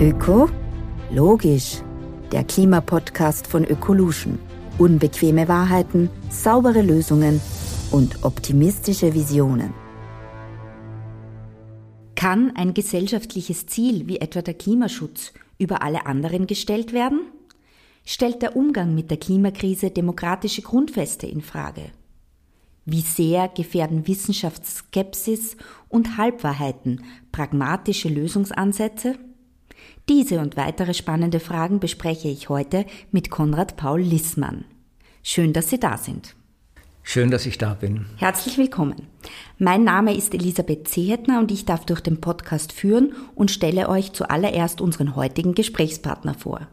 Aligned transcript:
Öko? 0.00 0.48
Logisch. 1.10 1.82
Der 2.30 2.44
Klimapodcast 2.44 3.48
von 3.48 3.64
Ökolution. 3.64 4.38
Unbequeme 4.78 5.48
Wahrheiten, 5.48 6.08
saubere 6.30 6.82
Lösungen 6.82 7.40
und 7.90 8.22
optimistische 8.22 9.12
Visionen. 9.12 9.74
Kann 12.14 12.54
ein 12.54 12.74
gesellschaftliches 12.74 13.66
Ziel 13.66 14.06
wie 14.06 14.20
etwa 14.20 14.40
der 14.40 14.54
Klimaschutz 14.54 15.32
über 15.58 15.82
alle 15.82 16.06
anderen 16.06 16.46
gestellt 16.46 16.92
werden? 16.92 17.22
Stellt 18.04 18.40
der 18.40 18.54
Umgang 18.54 18.94
mit 18.94 19.10
der 19.10 19.18
Klimakrise 19.18 19.90
demokratische 19.90 20.62
Grundfeste 20.62 21.26
in 21.26 21.40
Frage? 21.40 21.90
Wie 22.84 23.00
sehr 23.00 23.48
gefährden 23.48 24.06
Wissenschaftsskepsis 24.06 25.56
und 25.88 26.16
Halbwahrheiten 26.16 27.02
pragmatische 27.32 28.08
Lösungsansätze? 28.08 29.16
Diese 30.08 30.40
und 30.40 30.56
weitere 30.56 30.94
spannende 30.94 31.38
Fragen 31.38 31.80
bespreche 31.80 32.28
ich 32.28 32.48
heute 32.48 32.86
mit 33.12 33.28
Konrad 33.28 33.76
Paul 33.76 34.00
Lissmann. 34.00 34.64
Schön, 35.22 35.52
dass 35.52 35.68
Sie 35.68 35.78
da 35.78 35.98
sind. 35.98 36.34
Schön, 37.02 37.30
dass 37.30 37.44
ich 37.44 37.58
da 37.58 37.74
bin. 37.74 38.06
Herzlich 38.16 38.56
willkommen. 38.56 39.06
Mein 39.58 39.84
Name 39.84 40.16
ist 40.16 40.32
Elisabeth 40.32 40.88
Zehetner 40.88 41.40
und 41.40 41.50
ich 41.50 41.66
darf 41.66 41.84
durch 41.84 42.00
den 42.00 42.22
Podcast 42.22 42.72
führen 42.72 43.14
und 43.34 43.50
stelle 43.50 43.88
euch 43.90 44.12
zuallererst 44.12 44.80
unseren 44.80 45.14
heutigen 45.14 45.54
Gesprächspartner 45.54 46.34
vor. 46.34 46.68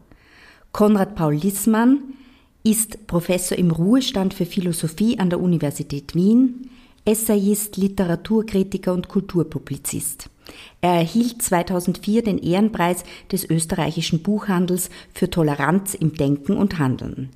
Konrad 0.72 1.14
Paul 1.14 1.34
Lissmann 1.34 1.98
ist 2.62 3.06
Professor 3.06 3.58
im 3.58 3.70
Ruhestand 3.70 4.32
für 4.32 4.46
Philosophie 4.46 5.18
an 5.18 5.28
der 5.28 5.40
Universität 5.40 6.14
Wien, 6.14 6.70
Essayist, 7.04 7.76
Literaturkritiker 7.76 8.94
und 8.94 9.08
Kulturpublizist. 9.08 10.30
Er 10.80 10.94
erhielt 10.94 11.42
2004 11.42 12.22
den 12.22 12.38
Ehrenpreis 12.38 13.04
des 13.30 13.48
österreichischen 13.48 14.22
Buchhandels 14.22 14.90
für 15.12 15.30
Toleranz 15.30 15.94
im 15.94 16.14
Denken 16.14 16.56
und 16.56 16.78
Handeln. 16.78 17.30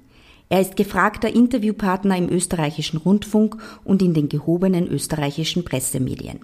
Er 0.49 0.61
ist 0.61 0.77
gefragter 0.77 1.33
Interviewpartner 1.33 2.17
im 2.17 2.29
österreichischen 2.29 2.97
Rundfunk 2.97 3.57
und 3.85 4.03
in 4.03 4.15
den 4.15 4.29
gehobenen 4.29 4.89
österreichischen 4.89 5.65
Pressemedien. 5.65 6.41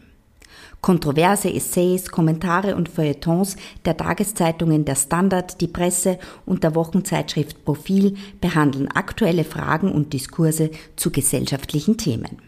Kontroverse 0.80 1.52
Essays, 1.52 2.10
Kommentare 2.10 2.76
und 2.76 2.88
Feuilletons 2.88 3.56
der 3.84 3.96
Tageszeitungen 3.96 4.84
Der 4.84 4.94
Standard, 4.94 5.60
Die 5.60 5.66
Presse 5.66 6.18
und 6.44 6.62
der 6.62 6.76
Wochenzeitschrift 6.76 7.64
Profil 7.64 8.16
behandeln 8.40 8.88
aktuelle 8.88 9.42
Fragen 9.42 9.90
und 9.90 10.12
Diskurse 10.12 10.70
zu 10.94 11.10
gesellschaftlichen 11.10 11.96
Themen. 11.96 12.38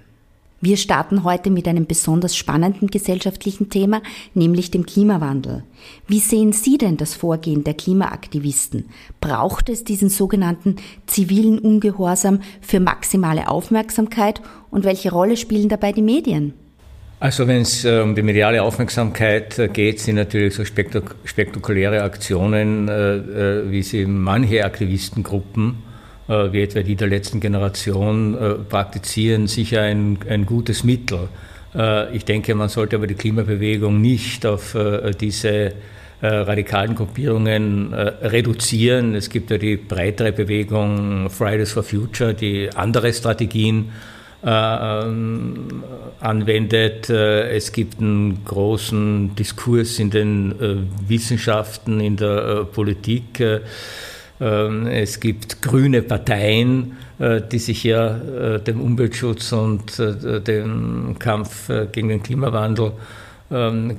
Wir 0.61 0.77
starten 0.77 1.23
heute 1.23 1.51
mit 1.51 1.69
einem 1.69 1.87
besonders 1.87 2.37
spannenden 2.37 2.89
gesellschaftlichen 2.89 3.71
Thema, 3.71 4.03
nämlich 4.35 4.73
dem 4.73 4.87
Klimawandel. 4.87 5.63
Wie 6.09 6.19
sehen 6.19 6.53
Sie 6.53 6.79
denn 6.79 6.97
das 6.97 7.15
Vorgehen 7.15 7.63
der 7.63 7.75
Klimaaktivisten? 7.75 8.87
Braucht 9.21 9.69
es 9.69 9.85
diesen 9.85 10.09
sogenannten 10.09 10.75
zivilen 11.07 11.61
Ungehorsam 11.61 12.41
für 12.61 12.81
maximale 12.81 13.47
Aufmerksamkeit 13.47 14.43
und 14.71 14.85
welche 14.85 15.13
Rolle 15.13 15.37
spielen 15.37 15.69
dabei 15.69 15.93
die 15.93 16.03
Medien? 16.03 16.55
Also 17.21 17.47
wenn 17.47 17.63
es 17.63 17.85
äh, 17.85 18.01
um 18.01 18.17
die 18.17 18.23
mediale 18.23 18.63
Aufmerksamkeit 18.63 19.61
äh, 19.61 19.69
geht, 19.69 20.01
sind 20.01 20.17
natürlich 20.17 20.55
so 20.55 20.65
spektakuläre 20.65 22.03
Aktionen, 22.03 22.89
äh, 22.89 23.71
wie 23.71 23.83
sie 23.83 24.07
manche 24.07 24.65
Aktivistengruppen 24.65 25.88
wie 26.29 26.63
etwa 26.63 26.83
die 26.83 26.95
der 26.95 27.09
letzten 27.09 27.41
Generation 27.41 28.37
äh, 28.37 28.55
praktizieren, 28.55 29.47
sicher 29.47 29.83
ein, 29.83 30.19
ein 30.29 30.45
gutes 30.45 30.85
Mittel. 30.85 31.29
Äh, 31.75 32.15
ich 32.15 32.27
denke, 32.27 32.55
man 32.55 32.69
sollte 32.69 32.97
aber 32.97 33.07
die 33.07 33.15
Klimabewegung 33.15 34.01
nicht 34.01 34.45
auf 34.47 34.77
diese 35.21 35.73
radikalen 36.21 36.97
Gruppierungen 36.97 37.95
reduzieren. 37.95 39.15
Es 39.15 39.31
gibt 39.31 39.53
ja 39.53 39.57
die 39.57 39.77
breitere 39.77 40.33
Bewegung 40.33 41.31
Fridays 41.31 41.71
for 41.71 41.85
Future, 41.85 42.35
die 42.35 42.71
andere 42.75 43.13
Strategien 43.13 43.93
ähm, 44.45 45.85
anwendet. 46.19 47.09
Es 47.09 47.71
gibt 47.71 48.01
einen 48.01 48.45
großen 48.45 49.37
Diskurs 49.37 50.01
in 50.01 50.11
den 50.11 50.89
Wissenschaften, 51.07 52.01
in 52.01 52.17
der 52.17 52.65
Politik 52.65 53.41
es 54.41 55.21
gibt 55.21 55.63
grüne 55.63 56.03
Parteien, 56.03 56.97
äh, 57.19 57.41
die 57.41 57.59
sich 57.59 57.83
ja 57.83 58.17
äh, 58.17 58.61
dem 58.61 58.81
Umweltschutz 58.81 59.51
und 59.53 59.99
äh, 59.99 60.41
dem 60.41 61.17
Kampf 61.19 61.69
gegen 61.91 62.09
den 62.09 62.23
Klimawandel 62.23 62.93
ähm, 63.51 63.97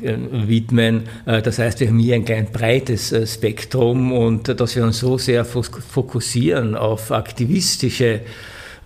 widmen. 0.48 1.04
Das 1.26 1.58
heißt, 1.58 1.80
wir 1.80 1.88
haben 1.88 2.00
hier 2.00 2.16
ein 2.16 2.24
klein 2.24 2.48
breites 2.54 3.14
Spektrum 3.34 4.12
und 4.12 4.60
dass 4.60 4.76
wir 4.76 4.84
uns 4.84 5.00
so 5.00 5.18
sehr 5.18 5.44
fokussieren 5.44 6.76
auf 6.76 7.12
aktivistische 7.12 8.22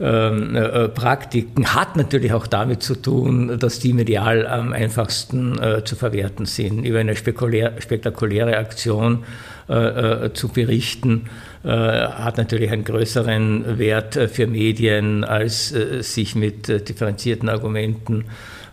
ähm, 0.03 0.57
Praktiken 0.93 1.73
hat 1.73 1.95
natürlich 1.95 2.33
auch 2.33 2.47
damit 2.47 2.83
zu 2.83 2.95
tun, 2.95 3.57
dass 3.57 3.79
die 3.79 3.93
medial 3.93 4.45
am 4.45 4.73
einfachsten 4.73 5.57
zu 5.85 5.95
verwerten 5.95 6.45
sind. 6.45 6.83
Über 6.85 6.99
eine 6.99 7.15
spektakuläre 7.15 8.57
Aktion 8.57 9.23
äh, 9.69 10.25
äh, 10.25 10.33
zu 10.33 10.49
berichten, 10.49 11.29
äh, 11.63 11.69
hat 11.69 12.37
natürlich 12.37 12.69
einen 12.69 12.83
größeren 12.83 13.77
Wert 13.79 14.19
für 14.29 14.45
Medien, 14.45 15.23
als 15.23 15.69
sich 15.69 16.35
mit 16.35 16.67
differenzierten 16.67 17.47
Argumenten 17.47 18.25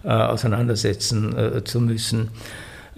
auseinandersetzen 0.03 1.63
zu 1.65 1.81
müssen. 1.81 2.31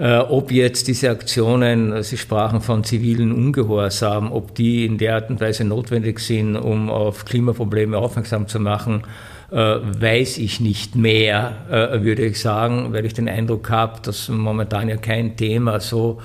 Ob 0.04 0.50
jetzt 0.50 0.88
diese 0.88 1.10
Aktionen, 1.10 2.02
Sie 2.02 2.18
sprachen 2.18 2.60
von 2.60 2.82
zivilen 2.82 3.30
Ungehorsam, 3.30 4.32
ob 4.32 4.52
die 4.52 4.84
in 4.84 4.98
der 4.98 5.14
Art 5.14 5.30
und 5.30 5.40
Weise 5.40 5.62
notwendig 5.62 6.18
sind, 6.18 6.56
um 6.56 6.90
auf 6.90 7.24
Klimaprobleme 7.24 7.96
aufmerksam 7.96 8.48
zu 8.48 8.58
machen, 8.58 9.04
weiß 9.50 10.38
ich 10.38 10.58
nicht 10.58 10.96
mehr, 10.96 12.00
würde 12.02 12.24
ich 12.24 12.40
sagen, 12.40 12.92
weil 12.92 13.06
ich 13.06 13.14
den 13.14 13.28
Eindruck 13.28 13.70
habe, 13.70 14.00
dass 14.02 14.28
momentan 14.28 14.88
ja 14.88 14.96
kein 14.96 15.36
Thema 15.36 15.78
so 15.78 16.20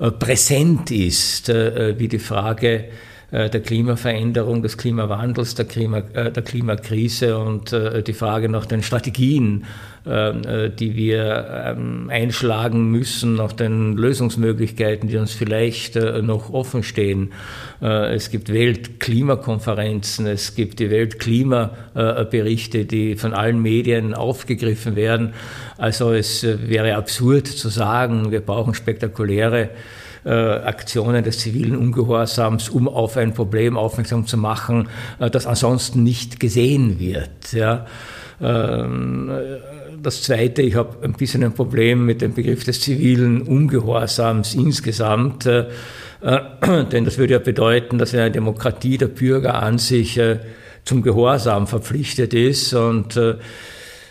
äh, 0.00 0.10
präsent 0.12 0.90
ist, 0.90 1.48
äh, 1.48 1.98
wie 1.98 2.08
die 2.08 2.20
Frage 2.20 2.84
äh, 2.84 2.88
der 3.30 3.60
Klimaveränderung, 3.60 4.62
des 4.62 4.78
Klimawandels, 4.78 5.54
der, 5.54 5.66
Klima, 5.66 6.00
der 6.00 6.42
Klimakrise 6.42 7.36
und 7.38 7.76
die 8.06 8.12
Frage 8.14 8.48
nach 8.48 8.64
den 8.64 8.82
Strategien, 8.82 9.64
die 10.06 10.96
wir 10.96 11.74
ähm, 11.76 12.08
einschlagen 12.08 12.90
müssen, 12.90 13.34
nach 13.34 13.52
den 13.52 13.98
Lösungsmöglichkeiten, 13.98 15.10
die 15.10 15.18
uns 15.18 15.32
vielleicht 15.32 15.96
noch 15.96 16.50
offen 16.50 16.82
stehen. 16.82 17.32
Es 17.80 18.30
gibt 18.30 18.50
Weltklimakonferenzen, 18.50 20.26
es 20.26 20.54
gibt 20.54 20.78
die 20.78 20.90
Weltklimaberichte, 20.90 22.86
die 22.86 23.16
von 23.16 23.34
allen 23.34 23.60
Medien 23.60 24.14
aufgegriffen 24.14 24.96
werden. 24.96 25.34
Also 25.76 26.12
es 26.12 26.42
wäre 26.44 26.96
absurd 26.96 27.46
zu 27.46 27.68
sagen, 27.68 28.30
wir 28.30 28.40
brauchen 28.40 28.72
spektakuläre 28.72 29.68
äh, 30.24 30.30
Aktionen 30.30 31.24
des 31.24 31.38
zivilen 31.38 31.76
Ungehorsams, 31.76 32.68
um 32.68 32.88
auf 32.88 33.16
ein 33.16 33.34
Problem 33.34 33.76
aufmerksam 33.76 34.26
zu 34.26 34.36
machen, 34.36 34.88
äh, 35.18 35.30
das 35.30 35.46
ansonsten 35.46 36.02
nicht 36.02 36.40
gesehen 36.40 36.98
wird. 36.98 37.52
Ja. 37.52 37.86
Ähm, 38.40 39.30
das 40.02 40.22
Zweite, 40.22 40.62
ich 40.62 40.76
habe 40.76 41.04
ein 41.04 41.14
bisschen 41.14 41.42
ein 41.42 41.52
Problem 41.52 42.06
mit 42.06 42.22
dem 42.22 42.34
Begriff 42.34 42.64
des 42.64 42.80
zivilen 42.80 43.42
Ungehorsams 43.42 44.54
insgesamt, 44.54 45.46
äh, 45.46 45.66
denn 46.92 47.04
das 47.04 47.18
würde 47.18 47.34
ja 47.34 47.38
bedeuten, 47.38 47.98
dass 47.98 48.12
in 48.12 48.20
einer 48.20 48.30
Demokratie 48.30 48.98
der 48.98 49.08
Bürger 49.08 49.62
an 49.62 49.78
sich 49.78 50.20
zum 50.84 51.02
Gehorsam 51.02 51.66
verpflichtet 51.66 52.34
ist 52.34 52.72
und 52.74 53.16
äh, 53.16 53.34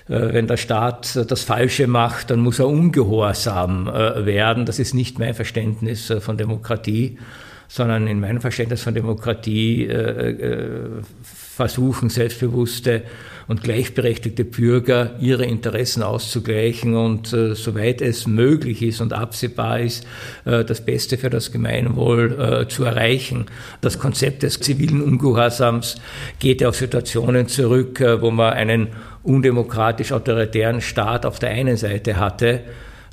wenn 0.07 0.47
der 0.47 0.57
Staat 0.57 1.29
das 1.29 1.43
Falsche 1.43 1.87
macht, 1.87 2.29
dann 2.29 2.39
muss 2.39 2.59
er 2.59 2.67
ungehorsam 2.67 3.87
äh, 3.87 4.25
werden. 4.25 4.65
Das 4.65 4.79
ist 4.79 4.93
nicht 4.93 5.19
mein 5.19 5.33
Verständnis 5.33 6.09
äh, 6.09 6.21
von 6.21 6.37
Demokratie, 6.37 7.17
sondern 7.67 8.07
in 8.07 8.19
meinem 8.19 8.39
Verständnis 8.39 8.81
von 8.81 8.93
Demokratie 8.93 9.89
versuchen 11.57 12.09
selbstbewusste 12.09 13.01
und 13.47 13.63
gleichberechtigte 13.63 14.45
Bürger 14.45 15.15
ihre 15.19 15.45
Interessen 15.45 16.03
auszugleichen 16.03 16.95
und 16.95 17.33
äh, 17.33 17.55
soweit 17.55 18.01
es 18.01 18.27
möglich 18.27 18.83
ist 18.83 19.01
und 19.01 19.13
absehbar 19.13 19.79
ist, 19.79 20.05
äh, 20.45 20.63
das 20.63 20.81
Beste 20.81 21.17
für 21.17 21.29
das 21.29 21.51
Gemeinwohl 21.51 22.39
äh, 22.39 22.67
zu 22.67 22.83
erreichen. 22.83 23.45
Das 23.81 23.97
Konzept 23.97 24.43
des 24.43 24.59
zivilen 24.59 25.01
Ungehorsams 25.01 25.95
geht 26.39 26.63
auf 26.63 26.75
Situationen 26.75 27.47
zurück, 27.47 28.03
wo 28.19 28.31
man 28.31 28.53
einen 28.53 28.89
undemokratisch-autoritären 29.23 30.81
Staat 30.81 31.25
auf 31.25 31.39
der 31.39 31.49
einen 31.49 31.77
Seite 31.77 32.17
hatte, 32.17 32.61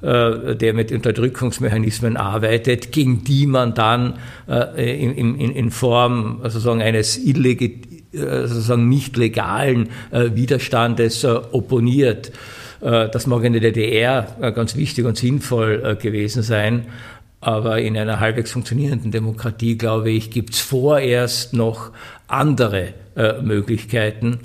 äh, 0.04 0.54
der 0.56 0.74
mit 0.74 0.92
Unterdrückungsmechanismen 0.92 2.18
arbeitet, 2.18 2.92
gegen 2.92 3.24
die 3.24 3.46
man 3.46 3.72
dann 3.72 4.18
äh, 4.46 5.02
in, 5.02 5.70
Form 5.70 6.40
sozusagen 6.42 6.82
eines 6.82 7.16
äh, 7.16 7.80
sozusagen 8.12 8.88
nicht 8.88 9.16
legalen 9.16 9.88
Widerstandes 10.10 11.24
opponiert. 11.24 12.32
Das 12.80 13.26
mag 13.26 13.44
in 13.44 13.54
der 13.54 13.62
DDR 13.62 14.52
ganz 14.54 14.76
wichtig 14.76 15.06
und 15.06 15.16
sinnvoll 15.16 15.96
gewesen 16.00 16.42
sein. 16.42 16.86
Aber 17.40 17.80
in 17.80 17.96
einer 17.96 18.20
halbwegs 18.20 18.52
funktionierenden 18.52 19.10
Demokratie, 19.10 19.78
glaube 19.78 20.10
ich, 20.10 20.30
gibt 20.30 20.54
es 20.54 20.60
vorerst 20.60 21.54
noch 21.54 21.90
andere 22.28 22.92
Möglichkeiten. 23.42 24.38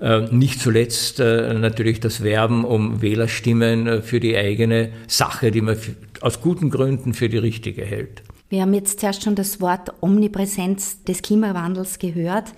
Äh, 0.00 0.22
nicht 0.30 0.60
zuletzt 0.60 1.18
äh, 1.20 1.54
natürlich 1.54 2.00
das 2.00 2.22
Werben 2.22 2.64
um 2.64 3.02
Wählerstimmen 3.02 3.86
äh, 3.86 4.02
für 4.02 4.20
die 4.20 4.36
eigene 4.36 4.90
Sache, 5.08 5.50
die 5.50 5.60
man 5.60 5.76
aus 6.20 6.40
guten 6.40 6.70
Gründen 6.70 7.14
für 7.14 7.28
die 7.28 7.38
richtige 7.38 7.84
hält. 7.84 8.22
Wir 8.48 8.62
haben 8.62 8.74
jetzt 8.74 9.00
zuerst 9.00 9.24
schon 9.24 9.34
das 9.34 9.60
Wort 9.60 9.92
Omnipräsenz 10.00 11.02
des 11.04 11.22
Klimawandels 11.22 11.98
gehört. 11.98 12.52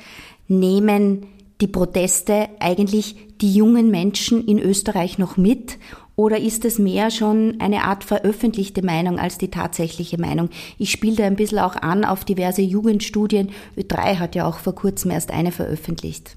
Nehmen 0.48 1.26
die 1.60 1.66
Proteste 1.66 2.48
eigentlich 2.58 3.16
die 3.40 3.54
jungen 3.54 3.90
Menschen 3.90 4.46
in 4.46 4.58
Österreich 4.58 5.19
noch 5.19 5.37
mit? 5.37 5.78
Oder 6.16 6.38
ist 6.38 6.66
es 6.66 6.78
mehr 6.78 7.10
schon 7.10 7.56
eine 7.60 7.84
Art 7.84 8.04
veröffentlichte 8.04 8.84
Meinung 8.84 9.19
als 9.19 9.38
die 9.38 9.50
tatsächliche 9.50 10.20
Meinung? 10.20 10.50
Ich 10.76 10.90
spiele 10.90 11.16
da 11.16 11.25
ein 11.25 11.37
bisschen 11.37 11.58
auch 11.58 11.76
an 11.76 12.04
auf 12.04 12.25
diverse 12.26 12.60
Jugendstudien. 12.60 13.50
Ö3 13.78 14.19
hat 14.19 14.34
ja 14.34 14.46
auch 14.46 14.58
vor 14.58 14.75
kurzem 14.75 15.10
erst 15.10 15.31
eine 15.31 15.50
veröffentlicht. 15.50 16.37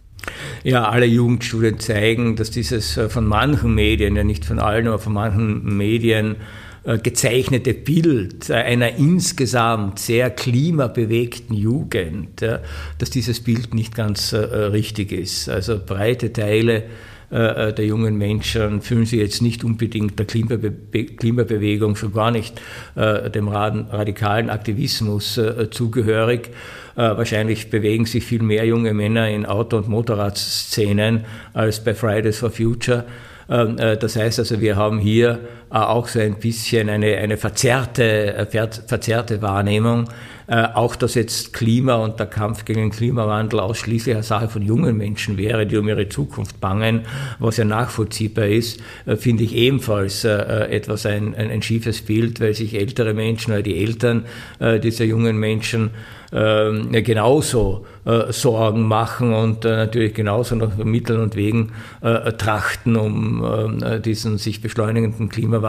Ja, 0.63 0.89
alle 0.89 1.05
Jugendstudien 1.05 1.79
zeigen, 1.79 2.35
dass 2.35 2.49
dieses 2.49 2.97
äh, 2.97 3.09
von 3.09 3.25
manchen 3.25 3.75
Medien, 3.75 4.15
ja 4.15 4.23
nicht 4.23 4.45
von 4.45 4.59
allen, 4.59 4.87
aber 4.87 4.99
von 4.99 5.13
manchen 5.13 5.75
Medien 5.75 6.37
äh, 6.85 6.97
gezeichnete 6.97 7.73
Bild 7.73 8.49
einer 8.49 8.95
insgesamt 8.95 9.99
sehr 9.99 10.29
klimabewegten 10.29 11.55
Jugend, 11.55 12.41
dass 12.41 13.09
dieses 13.09 13.41
Bild 13.41 13.73
nicht 13.73 13.93
ganz 13.93 14.31
äh, 14.31 14.37
richtig 14.37 15.11
ist. 15.11 15.49
Also 15.49 15.79
breite 15.85 16.31
Teile 16.33 16.83
der 17.31 17.83
jungen 17.83 18.15
Menschen 18.15 18.83
fühlen 18.83 19.07
sich 19.07 19.19
jetzt 19.19 19.41
nicht 19.41 19.63
unbedingt 19.63 20.19
der 20.19 20.27
Klimabe 20.27 20.71
Klimabewegung, 20.71 21.95
schon 21.95 22.13
gar 22.13 22.29
nicht 22.29 22.61
dem 22.95 23.47
radikalen 23.47 24.51
Aktivismus 24.51 25.41
zugehörig. 25.71 26.51
Äh, 26.95 27.17
wahrscheinlich 27.17 27.71
bewegen 27.71 28.05
sich 28.05 28.23
viel 28.23 28.43
mehr 28.43 28.65
junge 28.65 28.93
Männer 28.93 29.27
in 29.29 29.45
Auto- 29.45 29.77
und 29.77 29.89
Motorradszenen 29.89 31.25
als 31.53 31.83
bei 31.83 31.95
Fridays 31.95 32.37
for 32.37 32.51
Future. 32.51 33.05
Ähm, 33.49 33.77
äh, 33.79 33.97
das 33.97 34.15
heißt 34.15 34.39
also, 34.39 34.61
wir 34.61 34.75
haben 34.75 34.99
hier 34.99 35.39
auch 35.73 36.07
so 36.07 36.19
ein 36.19 36.35
bisschen 36.35 36.89
eine, 36.89 37.17
eine 37.17 37.37
verzerrte, 37.37 38.47
verzerrte 38.87 39.41
Wahrnehmung. 39.41 40.09
Auch 40.45 40.97
dass 40.97 41.15
jetzt 41.15 41.53
Klima 41.53 41.95
und 41.95 42.19
der 42.19 42.27
Kampf 42.27 42.65
gegen 42.65 42.81
den 42.81 42.91
Klimawandel 42.91 43.61
ausschließlich 43.61 44.13
eine 44.13 44.23
Sache 44.23 44.49
von 44.49 44.61
jungen 44.61 44.97
Menschen 44.97 45.37
wäre, 45.37 45.65
die 45.65 45.77
um 45.77 45.87
ihre 45.87 46.09
Zukunft 46.09 46.59
bangen, 46.59 47.03
was 47.39 47.55
ja 47.55 47.63
nachvollziehbar 47.63 48.47
ist, 48.47 48.81
finde 49.17 49.43
ich 49.43 49.55
ebenfalls 49.55 50.25
etwas 50.25 51.05
ein, 51.05 51.33
ein, 51.33 51.49
ein 51.49 51.61
schiefes 51.61 52.01
Bild, 52.01 52.41
weil 52.41 52.53
sich 52.53 52.75
ältere 52.75 53.13
Menschen 53.13 53.53
oder 53.53 53.63
die 53.63 53.81
Eltern 53.81 54.25
dieser 54.59 55.05
jungen 55.05 55.37
Menschen 55.37 55.91
ähm, 56.33 56.91
genauso 56.91 57.85
äh, 58.05 58.33
Sorgen 58.33 58.87
machen 58.87 59.33
und 59.33 59.65
äh, 59.65 59.69
natürlich 59.69 60.15
genauso 60.15 60.55
nach 60.55 60.75
Mitteln 60.77 61.21
und 61.21 61.35
Wegen 61.35 61.73
äh, 62.01 62.31
trachten, 62.33 62.95
um 62.95 63.79
diesen 64.03 64.37
sich 64.39 64.61
beschleunigenden 64.61 65.29
Klimawandel 65.29 65.62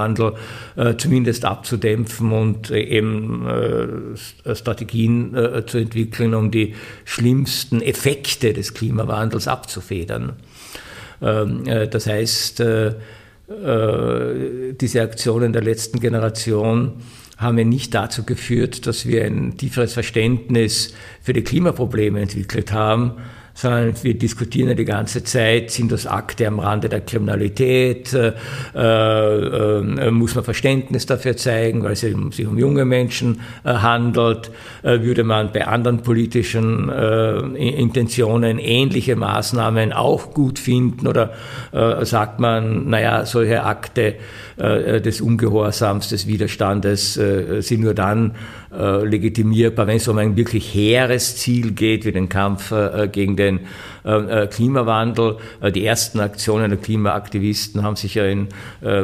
zumindest 0.98 1.44
abzudämpfen 1.44 2.32
und 2.32 2.70
eben 2.70 3.46
Strategien 4.54 5.36
zu 5.66 5.78
entwickeln, 5.78 6.34
um 6.34 6.50
die 6.50 6.74
schlimmsten 7.04 7.80
Effekte 7.80 8.52
des 8.52 8.74
Klimawandels 8.74 9.48
abzufedern. 9.48 10.34
Ähm, 11.22 11.64
das 11.90 12.06
heißt, 12.06 12.62
diese 14.80 15.02
Aktionen 15.02 15.52
der 15.52 15.62
letzten 15.62 16.00
Generation 16.00 16.92
haben 17.36 17.58
ja 17.58 17.64
nicht 17.64 17.94
dazu 17.94 18.24
geführt, 18.24 18.86
dass 18.86 19.06
wir 19.06 19.24
ein 19.24 19.56
tieferes 19.56 19.92
Verständnis 19.92 20.94
für 21.20 21.32
die 21.32 21.42
Klimaprobleme 21.42 22.20
entwickelt 22.20 22.72
haben, 22.72 23.12
sondern 23.54 23.94
wir 24.02 24.14
diskutieren 24.14 24.68
ja 24.68 24.74
die 24.74 24.84
ganze 24.84 25.22
Zeit, 25.22 25.70
sind 25.70 25.92
das 25.92 26.06
Akte 26.06 26.46
am 26.48 26.58
Rande 26.58 26.88
der 26.88 27.00
Kriminalität, 27.00 28.12
äh, 28.12 28.32
äh, 28.74 30.10
muss 30.10 30.34
man 30.34 30.42
Verständnis 30.42 31.06
dafür 31.06 31.36
zeigen, 31.36 31.84
weil 31.84 31.92
es 31.92 32.00
sich 32.00 32.46
um 32.46 32.58
junge 32.58 32.84
Menschen 32.84 33.40
äh, 33.62 33.72
handelt, 33.74 34.50
äh, 34.82 35.00
würde 35.02 35.22
man 35.22 35.52
bei 35.52 35.66
anderen 35.66 36.02
politischen 36.02 36.88
äh, 36.90 37.38
Intentionen 37.56 38.58
ähnliche 38.58 39.14
Maßnahmen 39.14 39.92
auch 39.92 40.34
gut 40.34 40.58
finden 40.58 41.06
oder 41.06 41.32
äh, 41.72 42.04
sagt 42.04 42.40
man, 42.40 42.90
naja, 42.90 43.24
solche 43.24 43.62
Akte 43.64 44.16
des 44.56 45.20
Ungehorsams, 45.20 46.10
des 46.10 46.28
Widerstandes 46.28 47.14
sind 47.14 47.80
nur 47.80 47.92
dann 47.92 48.36
legitimierbar, 48.70 49.88
wenn 49.88 49.96
es 49.96 50.06
um 50.06 50.16
ein 50.18 50.36
wirklich 50.36 50.72
hehres 50.72 51.36
Ziel 51.38 51.72
geht, 51.72 52.04
wie 52.04 52.12
den 52.12 52.28
Kampf 52.28 52.72
gegen 53.10 53.34
den 53.34 53.43
den 53.44 53.60
äh, 54.04 54.42
äh, 54.42 54.46
Klimawandel. 54.46 55.36
Äh, 55.60 55.72
die 55.72 55.84
ersten 55.84 56.20
Aktionen 56.20 56.70
der 56.70 56.78
Klimaaktivisten 56.78 57.82
haben 57.82 57.96
sich 57.96 58.14
ja 58.14 58.24
in 58.24 58.48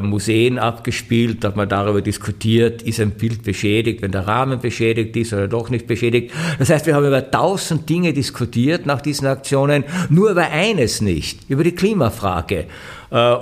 Museen 0.02 0.58
abgespielt, 0.58 1.42
da 1.42 1.48
hat 1.48 1.56
man 1.56 1.68
darüber 1.68 2.02
diskutiert, 2.02 2.82
ist 2.82 3.00
ein 3.00 3.12
Bild 3.12 3.42
beschädigt, 3.42 4.02
wenn 4.02 4.12
der 4.12 4.26
Rahmen 4.26 4.60
beschädigt 4.60 5.16
ist 5.16 5.32
oder 5.32 5.48
doch 5.48 5.70
nicht 5.70 5.86
beschädigt. 5.86 6.32
Das 6.58 6.70
heißt, 6.70 6.86
wir 6.86 6.94
haben 6.94 7.06
über 7.06 7.30
tausend 7.30 7.88
Dinge 7.88 8.12
diskutiert 8.12 8.86
nach 8.86 9.00
diesen 9.00 9.26
Aktionen, 9.26 9.84
nur 10.08 10.30
über 10.30 10.50
eines 10.50 11.00
nicht, 11.00 11.48
über 11.48 11.64
die 11.64 11.74
Klimafrage. 11.74 12.66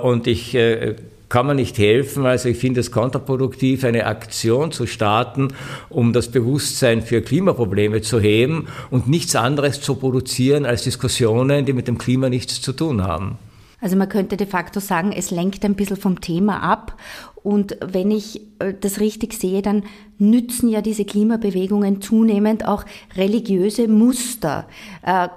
Und 0.01 0.27
ich 0.27 0.57
kann 1.29 1.45
man 1.45 1.55
nicht 1.55 1.77
helfen. 1.77 2.25
Also 2.25 2.49
ich 2.49 2.57
finde 2.57 2.79
es 2.79 2.91
kontraproduktiv, 2.91 3.83
eine 3.83 4.07
Aktion 4.07 4.71
zu 4.71 4.87
starten, 4.87 5.49
um 5.89 6.11
das 6.11 6.29
Bewusstsein 6.29 7.01
für 7.01 7.21
Klimaprobleme 7.21 8.01
zu 8.01 8.19
heben 8.19 8.67
und 8.89 9.07
nichts 9.07 9.35
anderes 9.35 9.79
zu 9.81 9.95
produzieren 9.95 10.65
als 10.65 10.83
Diskussionen, 10.83 11.65
die 11.65 11.73
mit 11.73 11.87
dem 11.87 11.97
Klima 11.97 12.29
nichts 12.29 12.61
zu 12.61 12.73
tun 12.73 13.03
haben. 13.03 13.37
Also 13.81 13.95
man 13.95 14.09
könnte 14.09 14.35
de 14.35 14.45
facto 14.45 14.81
sagen, 14.81 15.13
es 15.13 15.31
lenkt 15.31 15.63
ein 15.63 15.75
bisschen 15.75 15.95
vom 15.95 16.19
Thema 16.19 16.61
ab. 16.61 16.97
Und 17.43 17.77
wenn 17.79 18.11
ich 18.11 18.41
äh, 18.59 18.73
das 18.79 18.99
richtig 18.99 19.33
sehe, 19.33 19.61
dann 19.61 19.83
nützen 20.17 20.67
ja 20.67 20.81
diese 20.81 21.05
Klimabewegungen 21.05 22.01
zunehmend 22.01 22.67
auch 22.67 22.83
religiöse 23.15 23.87
Muster. 23.87 24.67
Äh, 25.01 25.29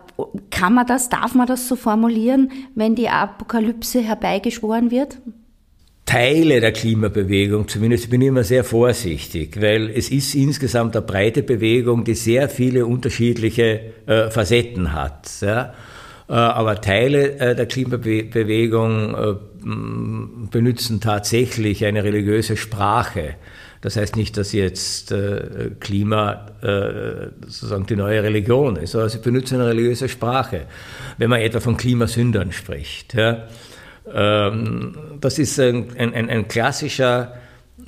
kann 0.50 0.74
man 0.74 0.86
das, 0.86 1.08
darf 1.08 1.34
man 1.34 1.46
das 1.46 1.68
so 1.68 1.76
formulieren, 1.76 2.50
wenn 2.74 2.96
die 2.96 3.08
Apokalypse 3.08 4.00
herbeigeschworen 4.00 4.90
wird? 4.90 5.18
Teile 6.04 6.60
der 6.60 6.72
Klimabewegung, 6.72 7.68
zumindest 7.68 8.04
ich 8.04 8.10
bin 8.10 8.22
immer 8.22 8.42
sehr 8.44 8.64
vorsichtig, 8.64 9.60
weil 9.60 9.88
es 9.88 10.10
ist 10.10 10.34
insgesamt 10.34 10.96
eine 10.96 11.06
breite 11.06 11.42
Bewegung, 11.42 12.04
die 12.04 12.14
sehr 12.14 12.48
viele 12.48 12.86
unterschiedliche 12.86 13.80
äh, 14.06 14.30
Facetten 14.30 14.92
hat. 14.92 15.30
Ja? 15.40 15.72
Äh, 16.28 16.32
aber 16.32 16.80
Teile 16.80 17.38
äh, 17.38 17.54
der 17.54 17.66
Klimabewegung 17.66 19.14
äh, 19.14 19.34
benutzen 20.50 21.00
tatsächlich 21.00 21.84
eine 21.84 22.02
religiöse 22.02 22.56
Sprache. 22.56 23.36
Das 23.80 23.96
heißt 23.96 24.16
nicht, 24.16 24.36
dass 24.36 24.52
jetzt 24.52 25.12
äh, 25.12 25.70
Klima 25.80 26.46
äh, 26.62 27.30
sozusagen 27.46 27.86
die 27.86 27.96
neue 27.96 28.22
Religion 28.22 28.76
ist, 28.76 28.94
aber 28.94 29.08
sie 29.08 29.18
benutzen 29.18 29.56
eine 29.56 29.68
religiöse 29.70 30.08
Sprache. 30.08 30.66
Wenn 31.18 31.30
man 31.30 31.40
etwa 31.40 31.60
von 31.60 31.76
Klimasündern 31.76 32.52
spricht. 32.52 33.14
Ja? 33.14 33.44
Ähm, 34.12 34.94
das 35.20 35.38
ist 35.38 35.58
ein, 35.60 35.86
ein, 35.96 36.28
ein 36.28 36.48
klassischer 36.48 37.32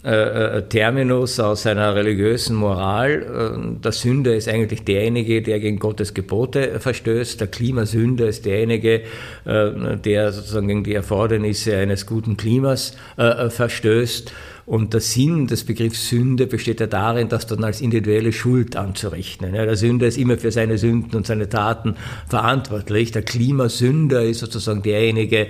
äh, 0.05 0.59
äh, 0.59 0.63
Terminus 0.69 1.41
aus 1.41 1.67
einer 1.67 1.95
religiösen 1.95 2.57
Moral. 2.57 3.23
Äh, 3.23 3.81
der 3.81 3.93
Sünder 3.93 4.35
ist 4.35 4.49
eigentlich 4.49 4.85
derjenige, 4.85 5.41
der 5.41 5.61
gegen 5.61 5.79
Gottes 5.79 6.13
Gebote 6.13 6.79
verstößt. 6.79 7.41
Der 7.41 7.47
Klimasünder 7.49 8.27
ist 8.27 8.45
derjenige, 8.45 9.03
der 9.47 10.33
sozusagen 10.33 10.69
gegen 10.69 10.85
die 10.85 10.95
Erfordernisse 10.95 11.77
eines 11.77 12.07
guten 12.07 12.37
Klimas 12.37 12.97
verstößt. 13.17 14.33
Und 14.67 14.95
der 14.95 15.01
Sinn 15.01 15.47
des 15.47 15.65
Begriffs 15.65 16.09
Sünde 16.09 16.47
besteht 16.47 16.81
ja 16.81 16.87
darin, 16.87 17.29
das 17.29 17.47
dann 17.47 17.63
als 17.65 17.83
individuelle 17.83 18.33
Schuld 18.33 18.77
anzurechnen. 18.77 19.55
Ja, 19.55 19.67
der 19.67 19.77
Sünder 19.77 20.07
ist 20.07 20.17
immer 20.17 20.39
für 20.39 20.51
seine 20.51 20.79
Sünden 20.79 21.15
und 21.17 21.27
seine 21.27 21.49
Taten 21.49 21.97
verantwortlich. 22.29 23.13
Der 23.13 23.23
Klimasünder 23.23 24.25
ist 24.25 24.39
sozusagen 24.41 24.83
derjenige, 24.83 25.49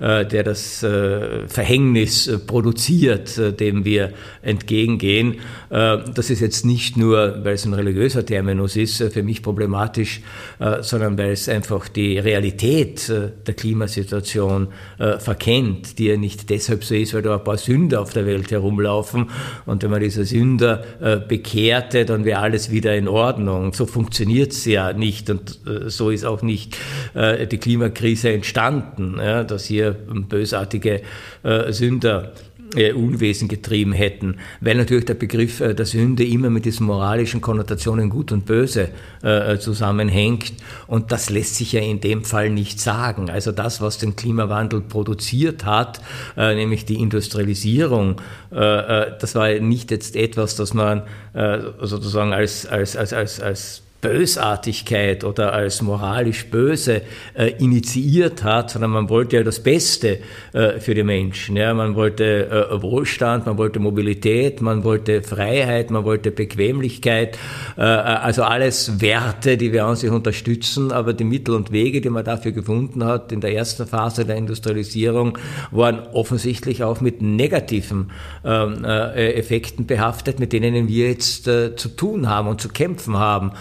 äh, 0.00 0.26
der 0.26 0.42
das 0.42 0.82
äh, 0.82 1.46
Verhängnis 1.46 2.26
äh, 2.26 2.38
produziert, 2.38 3.60
dem 3.60 3.84
wir 3.84 4.12
entgegengehen. 4.42 5.36
Das 5.70 6.30
ist 6.30 6.40
jetzt 6.40 6.64
nicht 6.64 6.96
nur, 6.96 7.44
weil 7.44 7.54
es 7.54 7.64
ein 7.64 7.74
religiöser 7.74 8.24
Terminus 8.24 8.76
ist, 8.76 9.02
für 9.12 9.22
mich 9.22 9.42
problematisch, 9.42 10.20
sondern 10.82 11.18
weil 11.18 11.32
es 11.32 11.48
einfach 11.48 11.88
die 11.88 12.18
Realität 12.18 13.08
der 13.08 13.54
Klimasituation 13.54 14.68
verkennt, 15.18 15.98
die 15.98 16.06
ja 16.06 16.16
nicht 16.16 16.50
deshalb 16.50 16.84
so 16.84 16.94
ist, 16.94 17.14
weil 17.14 17.22
da 17.22 17.36
ein 17.36 17.44
paar 17.44 17.56
Sünder 17.56 18.00
auf 18.02 18.12
der 18.12 18.26
Welt 18.26 18.50
herumlaufen 18.54 19.30
und 19.66 19.82
wenn 19.82 19.90
man 19.90 20.00
diese 20.00 20.24
Sünder 20.24 20.84
bekehrte, 21.28 22.04
dann 22.04 22.24
wäre 22.24 22.40
alles 22.40 22.70
wieder 22.70 22.96
in 22.96 23.08
Ordnung. 23.08 23.72
So 23.72 23.86
funktioniert 23.86 24.52
es 24.52 24.64
ja 24.64 24.92
nicht 24.92 25.30
und 25.30 25.60
so 25.86 26.10
ist 26.10 26.24
auch 26.24 26.42
nicht 26.42 26.76
die 27.14 27.58
Klimakrise 27.58 28.32
entstanden, 28.32 29.16
dass 29.16 29.64
hier 29.64 29.92
bösartige 29.92 31.02
äh, 31.42 31.72
Sünder 31.72 32.32
äh, 32.76 32.92
Unwesen 32.92 33.46
getrieben 33.46 33.92
hätten, 33.92 34.38
weil 34.60 34.74
natürlich 34.74 35.04
der 35.04 35.14
Begriff 35.14 35.60
äh, 35.60 35.74
der 35.74 35.86
Sünde 35.86 36.24
immer 36.24 36.50
mit 36.50 36.64
diesen 36.64 36.86
moralischen 36.86 37.40
Konnotationen 37.40 38.10
Gut 38.10 38.32
und 38.32 38.46
Böse 38.46 38.88
äh, 39.22 39.58
zusammenhängt. 39.58 40.54
Und 40.86 41.12
das 41.12 41.30
lässt 41.30 41.56
sich 41.56 41.72
ja 41.72 41.80
in 41.80 42.00
dem 42.00 42.24
Fall 42.24 42.50
nicht 42.50 42.80
sagen. 42.80 43.30
Also 43.30 43.52
das, 43.52 43.80
was 43.80 43.98
den 43.98 44.16
Klimawandel 44.16 44.80
produziert 44.80 45.64
hat, 45.64 46.00
nämlich 46.36 46.84
die 46.84 47.00
Industrialisierung, 47.00 48.16
das 48.50 49.34
war 49.34 49.52
nicht 49.60 49.90
jetzt 49.90 50.16
etwas, 50.16 50.56
das 50.56 50.74
man 50.74 51.02
sozusagen 51.80 52.32
als, 52.32 52.66
als, 52.66 52.96
als, 52.96 53.12
als, 53.12 53.40
als 53.40 53.82
Bösartigkeit 54.04 55.24
oder 55.24 55.54
als 55.54 55.80
moralisch 55.80 56.50
böse 56.50 57.00
äh, 57.32 57.52
initiiert 57.58 58.44
hat, 58.44 58.68
sondern 58.68 58.90
man 58.90 59.08
wollte 59.08 59.36
ja 59.36 59.42
das 59.42 59.60
Beste 59.60 60.18
äh, 60.52 60.78
für 60.78 60.94
die 60.94 61.02
Menschen. 61.02 61.56
Ja? 61.56 61.72
Man 61.72 61.94
wollte 61.94 62.50
äh, 62.50 62.82
Wohlstand, 62.82 63.46
man 63.46 63.56
wollte 63.56 63.80
Mobilität, 63.80 64.60
man 64.60 64.84
wollte 64.84 65.22
Freiheit, 65.22 65.90
man 65.90 66.04
wollte 66.04 66.30
Bequemlichkeit, 66.32 67.38
äh, 67.78 67.80
also 67.80 68.42
alles 68.42 69.00
Werte, 69.00 69.56
die 69.56 69.72
wir 69.72 69.86
an 69.86 69.96
sich 69.96 70.10
unterstützen, 70.10 70.92
aber 70.92 71.14
die 71.14 71.24
Mittel 71.24 71.54
und 71.54 71.72
Wege, 71.72 72.02
die 72.02 72.10
man 72.10 72.26
dafür 72.26 72.52
gefunden 72.52 73.04
hat 73.04 73.32
in 73.32 73.40
der 73.40 73.54
ersten 73.54 73.86
Phase 73.86 74.26
der 74.26 74.36
Industrialisierung, 74.36 75.38
waren 75.70 76.00
offensichtlich 76.12 76.84
auch 76.84 77.00
mit 77.00 77.22
negativen 77.22 78.10
ähm, 78.44 78.84
äh, 78.84 79.32
Effekten 79.32 79.86
behaftet, 79.86 80.40
mit 80.40 80.52
denen 80.52 80.88
wir 80.88 81.08
jetzt 81.08 81.48
äh, 81.48 81.74
zu 81.74 81.88
tun 81.88 82.28
haben 82.28 82.48
und 82.48 82.60
zu 82.60 82.68
kämpfen 82.68 83.16
haben. 83.16 83.52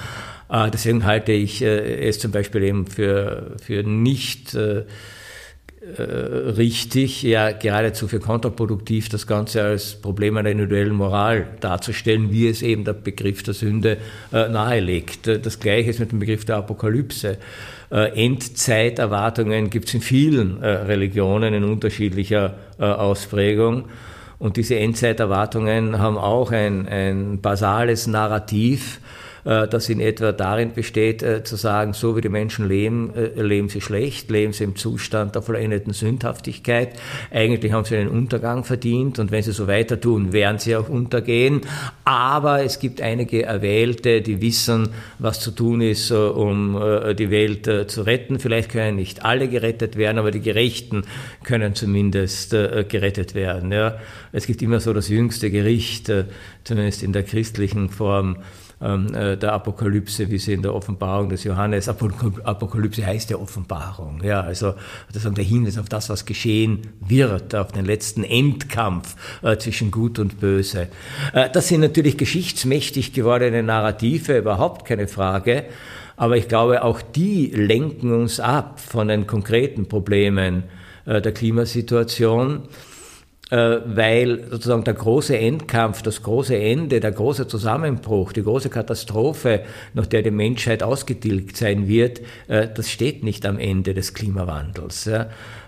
Äh, 0.54 0.70
deswegen 0.70 1.04
halte 1.04 1.32
ich 1.32 1.62
äh, 1.62 2.08
es 2.08 2.20
zum 2.20 2.32
Beispiel 2.32 2.64
eben 2.64 2.86
für, 2.86 3.56
für 3.62 3.84
nicht 3.84 4.54
äh, 4.54 4.84
richtig, 5.82 7.24
ja 7.24 7.52
geradezu 7.52 8.08
für 8.08 8.20
kontraproduktiv, 8.20 9.10
das 9.10 9.28
Ganze 9.28 9.64
als 9.64 9.96
Problem 9.96 10.38
einer 10.38 10.50
individuellen 10.50 10.96
Moral 10.96 11.48
darzustellen, 11.60 12.32
wie 12.32 12.48
es 12.48 12.62
eben 12.62 12.86
der 12.86 12.94
Begriff 12.94 13.44
der 13.44 13.54
Sünde 13.54 13.98
nahelegt. 14.32 15.28
Das 15.28 15.60
Gleiche 15.60 15.90
ist 15.90 16.00
mit 16.00 16.14
dem 16.14 16.20
Begriff 16.20 16.46
der 16.46 16.56
Apokalypse. 16.56 17.38
Endzeiterwartungen 17.90 19.70
gibt 19.70 19.90
es 19.90 19.96
in 19.96 20.00
vielen 20.00 20.60
Religionen 20.64 21.54
in 21.54 21.66
unterschiedlicher 21.66 22.56
Ausprägung. 22.78 23.90
Und 24.40 24.56
diese 24.56 24.78
Endzeiterwartungen 24.78 26.00
haben 26.00 26.18
auch 26.18 26.52
ein, 26.54 26.88
ein 26.88 27.42
basales 27.42 28.08
Narrativ, 28.08 29.00
äh, 29.00 29.03
das 29.44 29.90
in 29.90 30.00
etwa 30.00 30.32
darin 30.32 30.74
besteht, 30.74 31.22
äh, 31.22 31.44
zu 31.44 31.56
sagen, 31.56 31.94
so 31.94 32.16
wie 32.16 32.22
die 32.22 32.30
Menschen 32.30 32.68
leben, 32.68 33.14
äh, 33.16 33.42
leben 33.42 33.70
sie 33.70 33.82
schlecht, 33.82 34.32
leben 34.32 34.54
sie 34.54 34.64
im 34.64 34.76
Zustand 34.76 35.36
der 35.36 35.42
vollendeten 35.42 35.94
Sündhaftigkeit. 35.94 36.94
Eigentlich 37.32 37.72
haben 37.74 37.86
sie 37.86 37.98
einen 37.98 38.10
Untergang 38.10 38.64
verdient 38.64 39.20
und 39.20 39.32
wenn 39.32 39.44
sie 39.44 39.52
so 39.52 39.68
weiter 39.68 40.00
tun, 40.00 40.32
werden 40.32 40.60
sie 40.60 40.76
auch 40.76 40.88
untergehen. 40.88 41.62
Aber 42.06 42.64
es 42.64 42.80
gibt 42.80 43.02
einige 43.02 43.44
Erwählte, 43.44 44.22
die 44.22 44.42
wissen, 44.42 44.90
was 45.20 45.40
zu 45.40 45.52
tun 45.52 45.82
ist, 45.82 46.12
um 46.12 46.80
die 47.18 47.30
Welt 47.30 47.90
zu 47.90 48.02
retten. 48.02 48.40
Vielleicht 48.40 48.70
können 48.72 48.96
nicht 48.96 49.24
alle 49.24 49.48
gerettet 49.48 49.96
werden, 49.96 50.18
aber 50.18 50.32
die 50.32 50.42
Gerechten 50.42 51.04
können 51.44 51.76
zumindest 51.76 52.52
gerettet 52.52 53.36
werden. 53.36 53.74
Es 54.32 54.48
gibt 54.48 54.62
immer 54.62 54.80
so 54.80 54.94
das 54.94 55.10
jüngste 55.10 55.50
Gericht, 55.52 56.12
zumindest 56.64 57.04
in 57.04 57.14
der 57.14 57.24
christlichen 57.24 57.90
Form, 57.90 58.38
äh, 58.38 58.63
der 58.84 59.54
Apokalypse, 59.54 60.30
wie 60.30 60.38
sie 60.38 60.52
in 60.52 60.62
der 60.62 60.76
Offenbarung 60.76 61.30
des 61.30 61.46
Johannes, 61.46 61.88
Apokalypse 61.88 63.06
heißt 63.06 63.30
ja 63.30 63.38
Offenbarung, 63.38 64.22
ja, 64.24 64.42
also 64.42 64.74
sozusagen 65.08 65.36
der 65.36 65.46
Hinweis 65.46 65.78
auf 65.78 65.88
das, 65.88 66.10
was 66.10 66.26
geschehen 66.26 66.90
wird, 67.00 67.56
auf 67.56 67.72
den 67.72 67.86
letzten 67.86 68.26
Endkampf 68.26 69.16
äh, 69.42 69.56
zwischen 69.58 69.90
Gut 69.90 70.20
und 70.20 70.42
Böse. 70.42 70.90
Äh, 71.32 71.50
das 71.50 71.70
sind 71.70 71.80
natürlich 71.80 72.18
geschichtsmächtig 72.18 73.14
gewordene 73.14 73.64
Narrative, 73.64 74.38
überhaupt 74.38 74.86
keine 74.86 75.08
Frage, 75.08 75.64
aber 76.18 76.36
ich 76.36 76.50
glaube, 76.50 76.84
auch 76.84 77.02
die 77.02 77.48
lenken 77.48 78.12
uns 78.12 78.42
ab 78.42 78.82
von 78.82 79.08
den 79.08 79.28
konkreten 79.28 79.88
Problemen 79.88 80.64
der 81.06 81.34
Klimasituation. 81.34 82.64
Äh, 83.50 83.82
weil 83.86 84.46
sozusagen 84.50 84.86
der 84.86 84.94
große 84.94 85.38
Endkampf, 85.38 86.02
das 86.02 86.24
große 86.24 86.58
Ende, 86.58 87.02
der 87.02 87.12
große 87.12 87.46
Zusammenbruch, 87.48 88.32
die 88.32 88.42
große 88.42 88.70
Katastrophe, 88.70 89.64
nach 89.94 90.06
der 90.06 90.22
die 90.22 90.32
Menschheit 90.32 90.82
ausgetilgt 90.82 91.58
sein 91.58 91.88
wird, 91.88 92.22
äh, 92.48 92.70
das 92.74 92.90
steht 92.90 93.24
nicht 93.24 93.46
am 93.46 93.60
Ende 93.60 93.94
des 93.94 94.14
Klimawandels. 94.14 95.10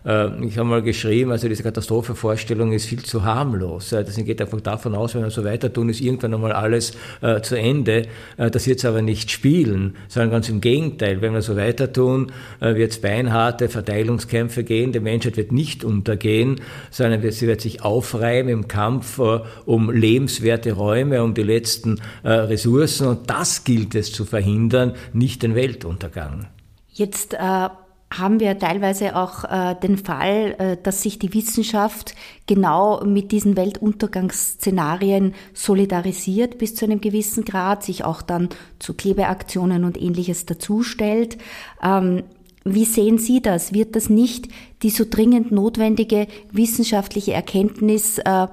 Äh, 0.06 0.46
ich 0.46 0.58
habe 0.58 0.70
mal 0.70 0.82
geschrieben, 0.82 1.32
also 1.32 1.48
diese 1.48 1.64
Katastrophenvorstellung 1.64 2.72
ist 2.72 2.86
viel 2.86 3.04
zu 3.04 3.24
harmlos. 3.24 3.90
Das 3.90 4.16
geht 4.16 4.42
einfach 4.42 4.62
davon 4.62 4.96
aus, 4.96 5.16
wenn 5.16 5.24
wir 5.24 5.32
so 5.32 5.44
weiter 5.44 5.72
tun, 5.72 5.90
ist 5.90 6.02
irgendwann 6.02 6.34
einmal 6.34 6.52
alles 6.52 6.94
zu 7.42 7.58
Ende. 7.58 8.04
Das 8.38 8.68
wird 8.68 8.80
es 8.80 8.86
aber 8.86 9.02
nicht 9.02 9.32
spielen, 9.32 9.96
sondern 10.08 10.32
ganz 10.32 10.50
im 10.50 10.62
Gegenteil. 10.62 11.22
Wenn 11.22 11.34
wir 11.34 11.42
so 11.42 11.56
weiter 11.56 11.92
tun, 11.92 12.32
wird 12.60 12.92
es 12.92 13.02
beinharte 13.02 13.70
Verteilungskämpfe 13.70 14.64
gehen. 14.64 14.92
Die 14.92 15.00
Menschheit 15.00 15.38
wird 15.38 15.52
nicht 15.52 15.84
untergehen, 15.84 16.62
sondern 16.92 17.32
sie 17.32 17.48
wird 17.48 17.62
sich 17.62 17.84
aufreiben 17.84 18.50
im 18.50 18.68
Kampf 18.68 19.20
um 19.66 19.92
lebenswerte 19.92 20.74
Räume, 20.74 21.24
um 21.24 21.34
die 21.34 21.44
letzten 21.44 22.00
Ressourcen. 22.24 23.08
Und 23.08 23.30
das 23.30 23.64
gilt 23.64 23.96
es 23.96 24.12
zu 24.12 24.26
verhindern, 24.26 24.94
nicht 25.14 25.44
den 25.44 25.56
Weltuntergang. 25.56 26.48
Jetzt 26.94 27.34
äh 27.34 27.70
haben 28.18 28.40
wir 28.40 28.58
teilweise 28.60 29.16
auch 29.16 29.44
äh, 29.44 29.76
den 29.82 29.98
Fall, 29.98 30.56
äh, 30.58 30.78
dass 30.82 31.02
sich 31.02 31.20
die 31.20 31.34
Wissenschaft 31.34 32.16
genau 32.48 33.04
mit 33.04 33.32
diesen 33.32 33.56
Weltuntergangsszenarien 33.56 35.34
solidarisiert 35.54 36.58
bis 36.58 36.76
zu 36.76 36.86
einem 36.86 37.02
gewissen 37.02 37.46
Grad, 37.46 37.84
sich 37.84 38.04
auch 38.04 38.22
dann 38.22 38.50
zu 38.80 38.94
Klebeaktionen 38.94 39.84
und 39.84 40.02
ähnliches 40.02 40.46
dazustellt. 40.46 41.38
Ähm, 41.84 42.24
wie 42.64 42.86
sehen 42.86 43.20
Sie 43.20 43.42
das? 43.42 43.74
Wird 43.74 43.96
das 43.96 44.10
nicht 44.10 44.48
die 44.82 44.90
so 44.90 45.06
dringend 45.08 45.52
notwendige 45.52 46.28
wissenschaftliche 46.52 47.34
Erkenntnis 47.34 48.18
äh, 48.20 48.48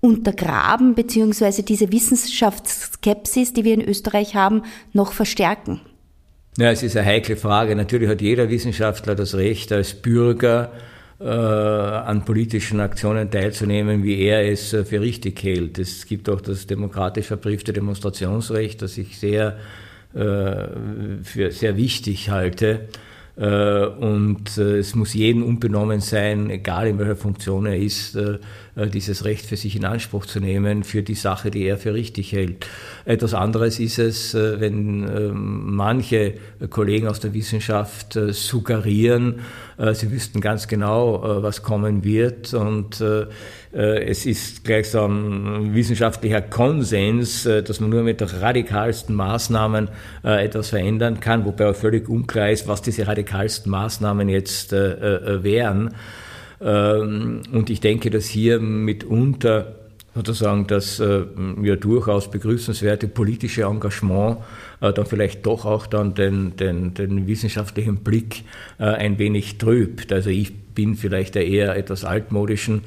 untergraben, 0.00 0.94
beziehungsweise 0.94 1.62
diese 1.62 1.90
Wissenschaftsskepsis, 1.90 3.52
die 3.54 3.64
wir 3.64 3.74
in 3.74 3.82
Österreich 3.82 4.36
haben, 4.36 4.62
noch 4.92 5.12
verstärken? 5.12 5.80
Ja, 6.58 6.70
es 6.70 6.82
ist 6.82 6.96
eine 6.96 7.04
heikle 7.04 7.36
Frage. 7.36 7.76
Natürlich 7.76 8.08
hat 8.08 8.22
jeder 8.22 8.48
Wissenschaftler 8.48 9.14
das 9.14 9.34
Recht, 9.34 9.72
als 9.72 9.92
Bürger 9.92 10.72
äh, 11.20 11.24
an 11.26 12.24
politischen 12.24 12.80
Aktionen 12.80 13.30
teilzunehmen, 13.30 14.02
wie 14.02 14.22
er 14.22 14.50
es 14.50 14.72
äh, 14.72 14.86
für 14.86 15.02
richtig 15.02 15.42
hält. 15.42 15.78
Es 15.78 16.06
gibt 16.06 16.30
auch 16.30 16.40
das 16.40 16.66
demokratisch 16.66 17.26
verbriefte 17.26 17.74
Demonstrationsrecht, 17.74 18.80
das 18.80 18.96
ich 18.96 19.18
sehr 19.18 19.58
äh, 20.14 20.20
für 21.22 21.50
sehr 21.50 21.76
wichtig 21.76 22.30
halte. 22.30 22.88
Äh, 23.36 23.86
und 23.86 24.56
äh, 24.56 24.78
es 24.78 24.94
muss 24.94 25.12
jedem 25.12 25.42
unbenommen 25.42 26.00
sein, 26.00 26.48
egal 26.48 26.86
in 26.86 26.98
welcher 26.98 27.16
Funktion 27.16 27.66
er 27.66 27.76
ist, 27.76 28.16
äh, 28.16 28.38
dieses 28.76 29.24
Recht 29.24 29.46
für 29.46 29.56
sich 29.56 29.76
in 29.76 29.84
Anspruch 29.84 30.26
zu 30.26 30.38
nehmen 30.38 30.84
für 30.84 31.02
die 31.02 31.14
Sache, 31.14 31.50
die 31.50 31.64
er 31.64 31.78
für 31.78 31.94
richtig 31.94 32.32
hält. 32.32 32.66
Etwas 33.04 33.34
anderes 33.34 33.78
ist 33.78 33.98
es, 33.98 34.34
wenn 34.34 35.04
ähm, 35.04 35.74
manche 35.74 36.34
Kollegen 36.70 37.08
aus 37.08 37.20
der 37.20 37.32
Wissenschaft 37.34 38.18
suggerieren, 38.30 39.40
sie 39.92 40.10
wüssten 40.10 40.40
ganz 40.40 40.68
genau, 40.68 41.42
was 41.42 41.62
kommen 41.62 42.02
wird 42.02 42.54
und 42.54 43.04
es 43.72 44.24
ist 44.24 44.64
gleichsam 44.64 45.74
wissenschaftlicher 45.74 46.40
Konsens, 46.40 47.42
dass 47.42 47.80
man 47.80 47.90
nur 47.90 48.02
mit 48.02 48.22
radikalsten 48.40 49.14
Maßnahmen 49.14 49.88
etwas 50.22 50.70
verändern 50.70 51.20
kann, 51.20 51.44
wobei 51.44 51.74
völlig 51.74 52.08
unklar 52.08 52.50
ist, 52.50 52.66
was 52.68 52.80
diese 52.80 53.06
radikalsten 53.06 53.70
Maßnahmen 53.70 54.28
jetzt 54.28 54.72
äh, 54.72 54.92
äh, 54.92 55.42
wären. 55.42 55.94
Ähm, 56.60 57.42
und 57.52 57.70
ich 57.70 57.80
denke, 57.80 58.10
dass 58.10 58.26
hier 58.26 58.58
mitunter 58.60 59.74
sozusagen 60.14 60.66
das 60.66 60.98
äh, 60.98 61.24
ja 61.62 61.76
durchaus 61.76 62.30
begrüßenswerte 62.30 63.06
politische 63.06 63.64
Engagement 63.64 64.38
äh, 64.80 64.92
dann 64.92 65.04
vielleicht 65.04 65.44
doch 65.44 65.66
auch 65.66 65.86
dann 65.86 66.14
den, 66.14 66.56
den, 66.56 66.94
den 66.94 67.26
wissenschaftlichen 67.26 67.98
Blick 67.98 68.44
äh, 68.78 68.84
ein 68.84 69.18
wenig 69.18 69.58
trübt. 69.58 70.12
Also 70.12 70.30
ich 70.30 70.54
bin 70.74 70.94
vielleicht 70.94 71.34
der 71.34 71.46
eher 71.46 71.76
etwas 71.76 72.04
altmodischen 72.04 72.82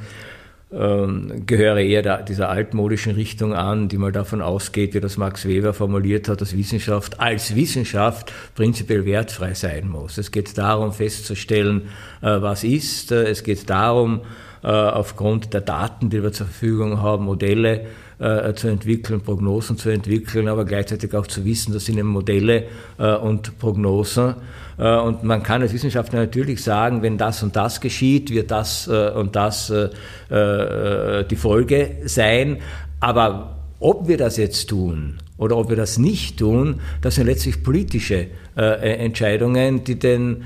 ähm, 0.71 1.45
gehöre 1.45 1.81
eher 1.81 2.01
der, 2.01 2.21
dieser 2.21 2.49
altmodischen 2.49 3.15
Richtung 3.15 3.53
an, 3.53 3.87
die 3.87 3.97
mal 3.97 4.11
davon 4.11 4.41
ausgeht, 4.41 4.93
wie 4.93 4.99
das 4.99 5.17
Max 5.17 5.47
Weber 5.47 5.73
formuliert 5.73 6.29
hat, 6.29 6.41
dass 6.41 6.55
Wissenschaft 6.55 7.19
als 7.19 7.55
Wissenschaft 7.55 8.31
prinzipiell 8.55 9.05
wertfrei 9.05 9.53
sein 9.55 9.89
muss. 9.89 10.17
Es 10.17 10.31
geht 10.31 10.57
darum 10.57 10.93
festzustellen, 10.93 11.89
äh, 12.21 12.41
was 12.41 12.63
ist. 12.63 13.11
Es 13.11 13.43
geht 13.43 13.69
darum, 13.69 14.21
äh, 14.61 14.67
aufgrund 14.67 15.53
der 15.53 15.61
Daten, 15.61 16.09
die 16.09 16.21
wir 16.21 16.33
zur 16.33 16.45
Verfügung 16.45 17.01
haben, 17.01 17.25
Modelle 17.25 17.85
äh, 18.19 18.53
zu 18.53 18.67
entwickeln, 18.67 19.21
Prognosen 19.21 19.77
zu 19.77 19.89
entwickeln, 19.89 20.49
aber 20.49 20.65
gleichzeitig 20.65 21.15
auch 21.15 21.27
zu 21.27 21.45
wissen, 21.45 21.73
das 21.73 21.85
sind 21.85 21.97
eben 21.97 22.09
Modelle 22.09 22.65
äh, 22.97 23.15
und 23.15 23.57
Prognosen. 23.57 24.35
Äh, 24.79 24.97
und 24.97 25.23
man 25.23 25.43
kann 25.43 25.61
als 25.61 25.73
Wissenschaftler 25.73 26.19
natürlich 26.19 26.63
sagen, 26.63 27.01
wenn 27.01 27.17
das 27.17 27.43
und 27.43 27.55
das 27.55 27.81
geschieht, 27.81 28.31
wird 28.31 28.49
das 28.51 28.87
äh, 28.87 29.11
und 29.11 29.35
das 29.35 29.69
äh, 29.69 31.25
die 31.25 31.35
Folge 31.35 31.97
sein. 32.05 32.57
Aber 32.99 33.57
ob 33.79 34.07
wir 34.07 34.17
das 34.17 34.37
jetzt 34.37 34.69
tun 34.69 35.19
oder 35.37 35.55
ob 35.57 35.69
wir 35.69 35.77
das 35.77 35.97
nicht 35.97 36.39
tun, 36.39 36.81
das 37.01 37.15
sind 37.15 37.27
letztlich 37.27 37.63
politische 37.63 38.27
äh, 38.57 39.05
Entscheidungen, 39.05 39.83
die 39.83 39.97
den 39.97 40.43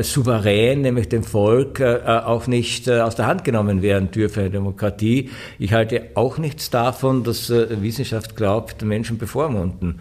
Souverän, 0.00 0.80
nämlich 0.80 1.10
dem 1.10 1.22
Volk, 1.22 1.82
auch 1.82 2.46
nicht 2.46 2.88
aus 2.88 3.14
der 3.14 3.26
Hand 3.26 3.44
genommen 3.44 3.82
werden 3.82 4.10
dürfen 4.10 4.38
in 4.38 4.44
der 4.44 4.60
Demokratie. 4.60 5.28
Ich 5.58 5.74
halte 5.74 6.12
auch 6.14 6.38
nichts 6.38 6.70
davon, 6.70 7.24
dass 7.24 7.50
Wissenschaft 7.50 8.36
glaubt, 8.36 8.82
Menschen 8.82 9.18
bevormunden 9.18 10.00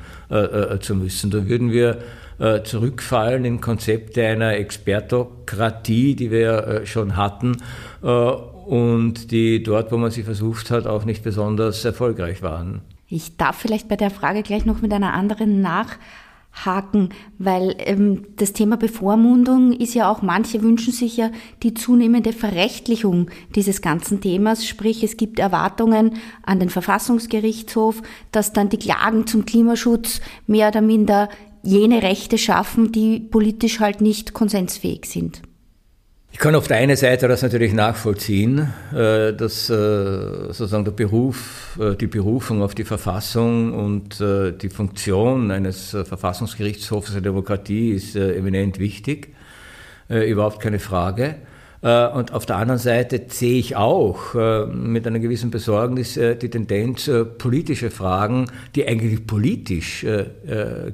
zu 0.79 0.95
müssen. 0.95 1.29
Da 1.29 1.45
würden 1.49 1.71
wir 1.71 1.97
zurückfallen 2.63 3.43
in 3.45 3.61
Konzepte 3.61 4.25
einer 4.25 4.53
Expertokratie, 4.53 6.15
die 6.15 6.31
wir 6.31 6.81
schon 6.85 7.17
hatten 7.17 7.57
und 8.01 9.31
die 9.31 9.63
dort, 9.63 9.91
wo 9.91 9.97
man 9.97 10.11
sie 10.11 10.23
versucht 10.23 10.69
hat, 10.69 10.85
auch 10.85 11.03
nicht 11.03 11.23
besonders 11.23 11.83
erfolgreich 11.83 12.41
waren. 12.43 12.81
Ich 13.07 13.37
darf 13.37 13.57
vielleicht 13.57 13.87
bei 13.87 13.95
der 13.95 14.11
Frage 14.11 14.43
gleich 14.43 14.65
noch 14.65 14.83
mit 14.83 14.93
einer 14.93 15.13
anderen 15.13 15.61
nachhaken, 15.61 17.09
weil 17.39 17.75
ähm, 17.79 18.27
das 18.35 18.53
Thema 18.53 18.77
Bevormundung 18.77 19.71
ist 19.71 19.95
ja 19.95 20.11
auch, 20.11 20.21
manche 20.21 20.61
wünschen 20.61 20.93
sich 20.93 21.17
ja 21.17 21.31
die 21.63 21.73
zunehmende 21.73 22.31
Verrechtlichung 22.31 23.31
dieses 23.55 23.81
ganzen 23.81 24.21
Themas, 24.21 24.67
sprich 24.67 25.03
es 25.03 25.17
gibt 25.17 25.39
Erwartungen 25.39 26.17
an 26.43 26.59
den 26.59 26.69
Verfassungsgerichtshof, 26.69 28.03
dass 28.31 28.53
dann 28.53 28.69
die 28.69 28.77
Klagen 28.77 29.25
zum 29.25 29.47
Klimaschutz 29.47 30.21
mehr 30.45 30.67
oder 30.67 30.81
minder 30.81 31.29
jene 31.63 32.03
Rechte 32.03 32.37
schaffen, 32.37 32.91
die 32.91 33.19
politisch 33.19 33.79
halt 33.79 34.01
nicht 34.01 34.33
konsensfähig 34.33 35.05
sind. 35.05 35.41
Ich 36.31 36.37
kann 36.37 36.53
auf 36.53 36.67
der 36.67 36.77
einen 36.77 36.95
Seite 36.95 37.27
das 37.27 37.41
natürlich 37.41 37.73
nachvollziehen, 37.73 38.71
äh, 38.93 39.33
dass 39.33 39.69
äh, 39.69 39.73
sozusagen 40.53 40.85
der 40.85 40.91
Beruf, 40.91 41.77
äh, 41.79 41.95
die 41.95 42.07
Berufung 42.07 42.61
auf 42.61 42.75
die 42.75 42.83
Verfassung 42.83 43.73
und 43.73 44.19
die 44.19 44.69
Funktion 44.69 45.51
eines 45.51 45.89
Verfassungsgerichtshofs 45.89 47.13
der 47.13 47.21
Demokratie 47.21 47.91
ist 47.91 48.15
eminent 48.15 48.79
wichtig, 48.79 49.33
überhaupt 50.07 50.59
keine 50.59 50.79
Frage. 50.79 51.35
Und 51.81 52.33
auf 52.33 52.45
der 52.45 52.57
anderen 52.57 52.77
Seite 52.79 53.21
sehe 53.29 53.57
ich 53.57 53.77
auch 53.77 54.33
mit 54.73 55.07
einer 55.07 55.19
gewissen 55.19 55.49
Besorgnis 55.49 56.15
die 56.15 56.49
Tendenz, 56.49 57.09
politische 57.37 57.89
Fragen, 57.89 58.47
die 58.75 58.85
eigentlich 58.85 59.25
politisch 59.25 60.05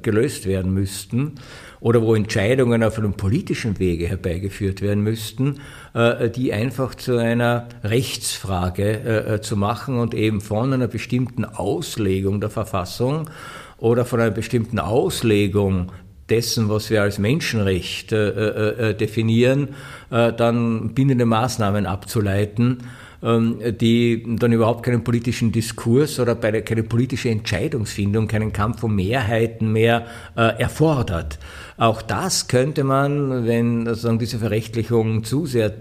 gelöst 0.00 0.46
werden 0.46 0.72
müssten, 0.72 1.34
oder 1.80 2.02
wo 2.02 2.14
Entscheidungen 2.14 2.82
auf 2.82 2.98
einem 2.98 3.14
politischen 3.14 3.78
Wege 3.78 4.08
herbeigeführt 4.08 4.82
werden 4.82 5.02
müssten, 5.02 5.60
äh, 5.94 6.30
die 6.30 6.52
einfach 6.52 6.94
zu 6.94 7.16
einer 7.16 7.68
Rechtsfrage 7.84 8.82
äh, 8.82 9.34
äh, 9.34 9.40
zu 9.40 9.56
machen 9.56 9.98
und 9.98 10.14
eben 10.14 10.40
von 10.40 10.72
einer 10.72 10.88
bestimmten 10.88 11.44
Auslegung 11.44 12.40
der 12.40 12.50
Verfassung 12.50 13.30
oder 13.78 14.04
von 14.04 14.20
einer 14.20 14.30
bestimmten 14.30 14.78
Auslegung 14.78 15.92
dessen, 16.28 16.68
was 16.68 16.90
wir 16.90 17.02
als 17.02 17.18
Menschenrecht 17.18 18.10
definieren, 18.10 19.68
dann 20.10 20.94
bindende 20.94 21.24
Maßnahmen 21.24 21.86
abzuleiten, 21.86 22.78
ähm, 23.22 23.58
die 23.80 24.36
dann 24.38 24.52
überhaupt 24.52 24.82
keinen 24.84 25.04
politischen 25.04 25.52
Diskurs 25.52 26.18
oder 26.18 26.34
keine 26.34 26.82
politische 26.82 27.30
Entscheidungsfindung, 27.30 28.28
keinen 28.28 28.52
Kampf 28.52 28.82
um 28.82 28.96
Mehrheiten 28.96 29.72
mehr 29.72 30.06
erfordert. 30.34 31.38
Auch 31.76 32.02
das 32.02 32.48
könnte 32.48 32.84
man, 32.84 33.46
wenn 33.46 33.86
sozusagen 33.86 34.18
diese 34.18 34.38
Verrechtlichung 34.38 35.24
zu 35.24 35.46
sehr 35.46 35.72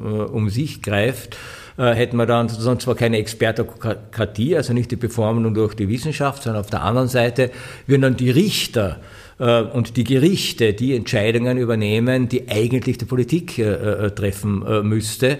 äh, 0.00 0.06
um 0.06 0.48
sich 0.48 0.82
greift, 0.82 1.36
äh, 1.76 1.92
hätten 1.92 2.16
wir 2.16 2.26
dann 2.26 2.48
sozusagen 2.48 2.80
zwar 2.80 2.94
keine 2.94 3.18
Expertokratie, 3.18 4.56
also 4.56 4.72
nicht 4.72 4.90
die 4.90 4.96
Bevormundung 4.96 5.54
durch 5.54 5.74
die 5.74 5.88
Wissenschaft, 5.88 6.42
sondern 6.42 6.60
auf 6.60 6.70
der 6.70 6.82
anderen 6.82 7.08
Seite 7.08 7.50
würden 7.86 8.02
dann 8.02 8.16
die 8.16 8.30
Richter 8.30 8.98
äh, 8.98 9.19
und 9.40 9.96
die 9.96 10.04
Gerichte 10.04 10.74
die 10.74 10.94
Entscheidungen 10.94 11.56
übernehmen, 11.56 12.28
die 12.28 12.48
eigentlich 12.48 12.98
die 12.98 13.06
Politik 13.06 13.58
äh, 13.58 13.62
äh 13.62 14.10
treffen 14.10 14.64
äh, 14.66 14.82
müsste. 14.82 15.38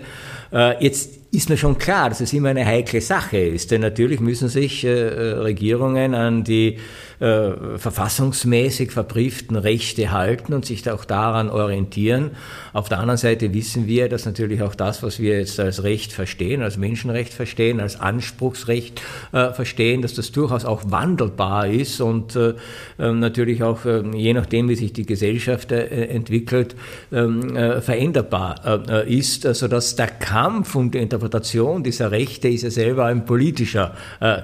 jetzt 0.80 1.20
ist 1.32 1.48
mir 1.48 1.56
schon 1.56 1.78
klar, 1.78 2.08
dass 2.08 2.20
es 2.20 2.32
immer 2.32 2.48
eine 2.48 2.66
heikle 2.66 3.00
Sache 3.00 3.38
ist, 3.38 3.70
denn 3.70 3.82
natürlich 3.82 4.18
müssen 4.18 4.48
sich 4.48 4.84
Regierungen 4.84 6.12
an 6.12 6.42
die 6.42 6.78
äh, 7.20 7.78
verfassungsmäßig 7.78 8.92
verbrieften 8.92 9.56
Rechte 9.56 10.10
halten 10.10 10.54
und 10.54 10.64
sich 10.64 10.90
auch 10.90 11.04
daran 11.04 11.50
orientieren. 11.50 12.30
Auf 12.72 12.88
der 12.88 12.98
anderen 12.98 13.18
Seite 13.18 13.52
wissen 13.52 13.86
wir, 13.86 14.08
dass 14.08 14.24
natürlich 14.24 14.62
auch 14.62 14.74
das, 14.74 15.02
was 15.02 15.20
wir 15.20 15.38
jetzt 15.38 15.60
als 15.60 15.82
Recht 15.82 16.12
verstehen, 16.12 16.62
als 16.62 16.78
Menschenrecht 16.78 17.34
verstehen, 17.34 17.80
als 17.80 18.00
Anspruchsrecht 18.00 19.02
äh, 19.32 19.52
verstehen, 19.52 20.00
dass 20.00 20.14
das 20.14 20.32
durchaus 20.32 20.64
auch 20.64 20.82
wandelbar 20.86 21.66
ist 21.66 22.00
und 22.00 22.36
äh, 22.36 22.54
ähm, 22.98 23.18
natürlich 23.20 23.62
auch 23.62 23.84
äh, 23.84 24.02
je 24.14 24.32
nachdem, 24.32 24.70
wie 24.70 24.76
sich 24.76 24.92
die 24.92 25.04
Gesellschaft 25.04 25.72
äh, 25.72 26.06
entwickelt, 26.06 26.74
ähm, 27.12 27.54
äh, 27.54 27.80
veränderbar 27.82 29.04
ist, 29.06 29.42
sodass 29.42 29.96
der 29.96 30.06
Kampf 30.06 30.74
um 30.74 30.90
die 30.90 30.98
Interpretation 30.98 31.82
dieser 31.82 32.10
Rechte 32.10 32.48
ist 32.48 32.62
ja 32.62 32.70
selber 32.70 33.06
ein 33.06 33.24
politischer 33.24 33.94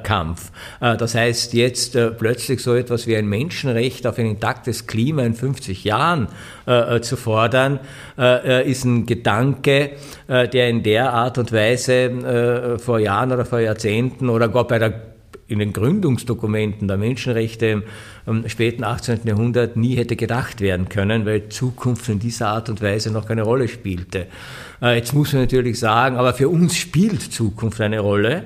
Kampf. 0.03 0.51
das 0.81 1.15
heißt, 1.15 1.55
jetzt 1.55 1.97
plötzlich 2.19 2.63
so 2.67 2.75
etwas 2.75 3.07
wie 3.07 3.17
ein 3.17 3.29
Menschenrecht 3.29 4.09
auf 4.09 4.19
ein 4.19 4.27
intaktes 4.27 4.89
Klima 4.89 5.23
in 5.23 5.35
50 5.35 5.85
Jahren 5.85 6.27
äh, 6.67 6.97
äh, 6.97 7.01
zu 7.01 7.17
fordern, 7.17 7.79
äh, 8.19 8.63
äh, 8.63 8.69
ist 8.69 8.85
ein 8.85 9.07
Gedanke, 9.07 9.93
äh, 10.27 10.49
der 10.49 10.69
in 10.69 10.83
der 10.83 11.13
Art 11.13 11.39
und 11.39 11.53
Weise 11.53 11.95
äh, 11.95 12.79
vor 12.81 12.99
Jahren 12.99 13.31
oder 13.31 13.45
vor 13.45 13.61
Jahrzehnten 13.61 14.29
oder 14.29 14.49
gar 14.49 14.67
bei 14.67 14.81
der 14.81 15.01
in 15.49 15.61
den 15.61 15.73
Gründungsdokumenten 15.73 16.89
der 16.89 16.97
Menschenrechte 16.97 17.85
im 18.27 18.49
späten 18.49 18.83
18. 18.83 19.21
Jahrhundert 19.23 19.77
nie 19.77 19.95
hätte 19.95 20.17
gedacht 20.17 20.61
werden 20.61 20.89
können, 20.89 21.25
weil 21.25 21.49
Zukunft 21.51 22.09
in 22.09 22.19
dieser 22.19 22.49
Art 22.49 22.69
und 22.69 22.83
Weise 22.83 23.13
noch 23.13 23.29
keine 23.29 23.43
Rolle 23.43 23.69
spielte. 23.69 24.27
Jetzt 24.81 25.15
muss 25.15 25.33
man 25.33 25.43
natürlich 25.43 25.79
sagen, 25.79 26.17
aber 26.17 26.35
für 26.35 26.49
uns 26.49 26.77
spielt 26.77 27.23
Zukunft 27.23 27.81
eine 27.81 28.01
Rolle. 28.01 28.43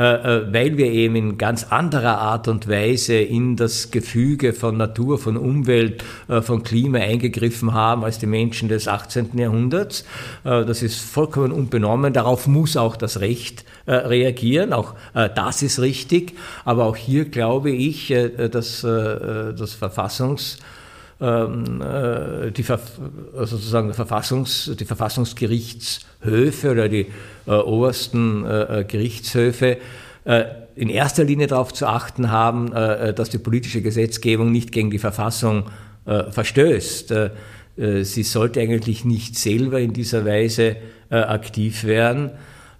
Äh, 0.00 0.14
äh, 0.14 0.52
weil 0.54 0.78
wir 0.78 0.86
eben 0.86 1.14
in 1.14 1.36
ganz 1.36 1.64
anderer 1.64 2.16
Art 2.16 2.48
und 2.48 2.68
Weise 2.68 3.16
in 3.16 3.56
das 3.56 3.90
Gefüge 3.90 4.54
von 4.54 4.78
Natur, 4.78 5.18
von 5.18 5.36
Umwelt, 5.36 6.02
äh, 6.26 6.40
von 6.40 6.62
Klima 6.62 7.00
eingegriffen 7.00 7.74
haben 7.74 8.02
als 8.04 8.18
die 8.18 8.26
Menschen 8.26 8.70
des 8.70 8.88
18. 8.88 9.36
Jahrhunderts. 9.36 10.06
Das 10.42 10.82
ist 10.82 11.00
vollkommen 11.00 11.52
unbenommen. 11.52 12.12
Darauf 12.12 12.46
muss 12.46 12.76
auch 12.76 12.96
das 12.96 13.20
Recht 13.20 13.64
reagieren. 13.86 14.72
Auch 14.72 14.94
das 15.12 15.62
ist 15.62 15.80
richtig. 15.80 16.34
Aber 16.64 16.84
auch 16.84 16.96
hier 16.96 17.26
glaube 17.26 17.70
ich, 17.70 18.14
dass 18.50 18.82
das 18.82 19.74
Verfassungs 19.74 20.58
die, 21.20 22.64
also 22.66 23.56
sozusagen 23.56 23.92
Verfassungs, 23.92 24.74
die 24.78 24.86
Verfassungsgerichtshöfe 24.86 26.70
oder 26.70 26.88
die 26.88 27.08
äh, 27.46 27.50
obersten 27.50 28.46
äh, 28.46 28.84
Gerichtshöfe 28.88 29.78
in 30.76 30.90
erster 30.90 31.24
Linie 31.24 31.46
darauf 31.46 31.72
zu 31.72 31.86
achten 31.86 32.30
haben, 32.30 32.72
dass 32.72 33.30
die 33.30 33.38
politische 33.38 33.80
Gesetzgebung 33.80 34.52
nicht 34.52 34.70
gegen 34.70 34.90
die 34.90 34.98
Verfassung 34.98 35.64
verstößt. 36.04 37.14
Sie 38.02 38.22
sollte 38.22 38.60
eigentlich 38.60 39.06
nicht 39.06 39.38
selber 39.38 39.80
in 39.80 39.94
dieser 39.94 40.26
Weise 40.26 40.76
aktiv 41.08 41.84
werden. 41.84 42.32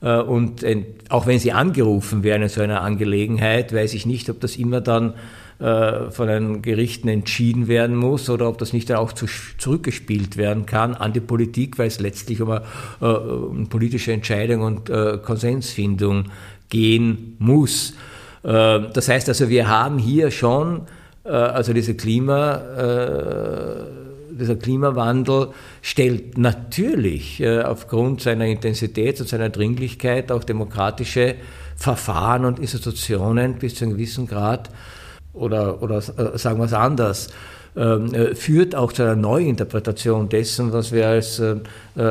Und 0.03 0.67
auch 1.09 1.27
wenn 1.27 1.39
sie 1.39 1.53
angerufen 1.53 2.23
werden 2.23 2.43
in 2.43 2.49
so 2.51 2.61
einer 2.61 2.83
Angelegenheit, 2.83 3.73
weiß 3.73 3.95
ich 3.95 4.05
nicht, 4.05 4.29
ob 4.29 4.39
das 4.41 4.57
immer 4.57 4.83
dann 4.83 5.15
äh, 5.61 6.11
von 6.11 6.29
den 6.29 6.63
Gerichten 6.63 7.09
entschieden 7.09 7.69
werden 7.69 7.95
muss 7.95 8.31
oder 8.31 8.49
ob 8.49 8.59
das 8.59 8.73
nicht 8.73 8.89
dann 8.89 8.97
auch 8.97 9.13
zu, 9.13 9.27
zurückgespielt 9.59 10.37
werden 10.37 10.65
kann 10.65 10.95
an 10.95 11.13
die 11.13 11.21
Politik, 11.21 11.79
weil 11.79 11.89
es 11.89 12.01
letztlich 12.01 12.41
um 12.41 12.51
eine, 12.51 12.63
äh, 13.01 13.05
um 13.05 13.69
politische 13.69 14.13
Entscheidung 14.13 14.63
und 14.63 14.89
äh, 14.89 15.19
Konsensfindung 15.23 16.25
gehen 16.71 17.37
muss. 17.39 17.95
Äh, 18.43 18.81
das 18.93 19.09
heißt 19.09 19.29
also, 19.29 19.49
wir 19.51 19.69
haben 19.69 19.99
hier 19.99 20.31
schon, 20.31 20.83
äh, 21.25 21.29
also 21.29 21.73
diese 21.73 21.95
Klima, 21.95 22.55
äh, 22.55 23.85
dieser 24.33 24.57
Klimawandel 24.57 25.49
stellt 25.83 26.39
natürlich 26.39 27.47
aufgrund 27.47 28.23
seiner 28.23 28.47
Intensität 28.47 29.21
und 29.21 29.29
seiner 29.29 29.51
Dringlichkeit 29.51 30.33
auch 30.33 30.45
demokratische 30.45 31.35
Verfahren 31.77 32.47
und 32.47 32.59
Institutionen 32.59 33.57
bis 33.57 33.75
zu 33.75 33.85
einem 33.85 33.95
gewissen 33.95 34.27
Grad 34.27 34.71
oder, 35.33 35.83
oder 35.83 35.99
äh, 35.99 36.39
sagen 36.39 36.59
wir 36.59 36.65
es 36.65 36.73
anders, 36.73 37.29
ähm, 37.77 38.13
äh, 38.13 38.35
führt 38.35 38.75
auch 38.75 38.93
zu 38.93 39.03
einer 39.03 39.17
Neuinterpretation 39.17 40.29
dessen, 40.29 40.73
was 40.73 40.91
wir 40.93 41.07
als 41.07 41.39
äh, 41.39 41.57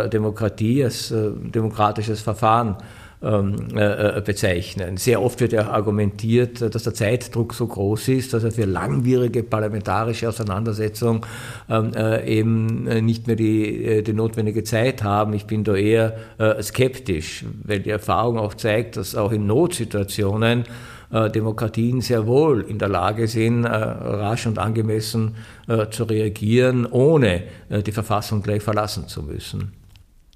Demokratie, 0.09 0.83
als 0.83 1.13
demokratisches 1.13 2.21
Verfahren 2.21 2.77
ähm, 3.21 3.67
äh, 3.75 4.21
bezeichnen. 4.23 4.95
Sehr 4.95 5.21
oft 5.21 5.41
wird 5.41 5.51
ja 5.51 5.69
argumentiert, 5.69 6.61
dass 6.73 6.83
der 6.83 6.93
Zeitdruck 6.93 7.53
so 7.53 7.67
groß 7.67 8.07
ist, 8.07 8.33
dass 8.33 8.45
er 8.45 8.51
für 8.51 8.63
langwierige 8.63 9.43
parlamentarische 9.43 10.29
Auseinandersetzung 10.29 11.25
ähm, 11.69 11.91
äh, 11.93 12.25
eben 12.25 12.83
nicht 13.05 13.27
mehr 13.27 13.35
die, 13.35 14.03
die 14.03 14.13
notwendige 14.13 14.63
Zeit 14.63 15.03
haben. 15.03 15.33
Ich 15.33 15.45
bin 15.45 15.65
da 15.65 15.75
eher 15.75 16.15
skeptisch, 16.61 17.43
weil 17.63 17.81
die 17.81 17.89
Erfahrung 17.89 18.39
auch 18.39 18.53
zeigt, 18.53 18.95
dass 18.95 19.15
auch 19.15 19.33
in 19.33 19.45
Notsituationen 19.45 20.63
Demokratien 21.11 22.01
sehr 22.01 22.27
wohl 22.27 22.61
in 22.61 22.77
der 22.77 22.89
Lage 22.89 23.27
sind, 23.27 23.65
äh, 23.65 23.69
rasch 23.69 24.45
und 24.45 24.59
angemessen 24.59 25.35
äh, 25.67 25.89
zu 25.89 26.03
reagieren, 26.03 26.85
ohne 26.85 27.43
die 27.69 27.91
Verfassung 27.91 28.43
gleich 28.43 28.61
verlassen 28.61 29.07
zu 29.07 29.23
müssen. 29.23 29.73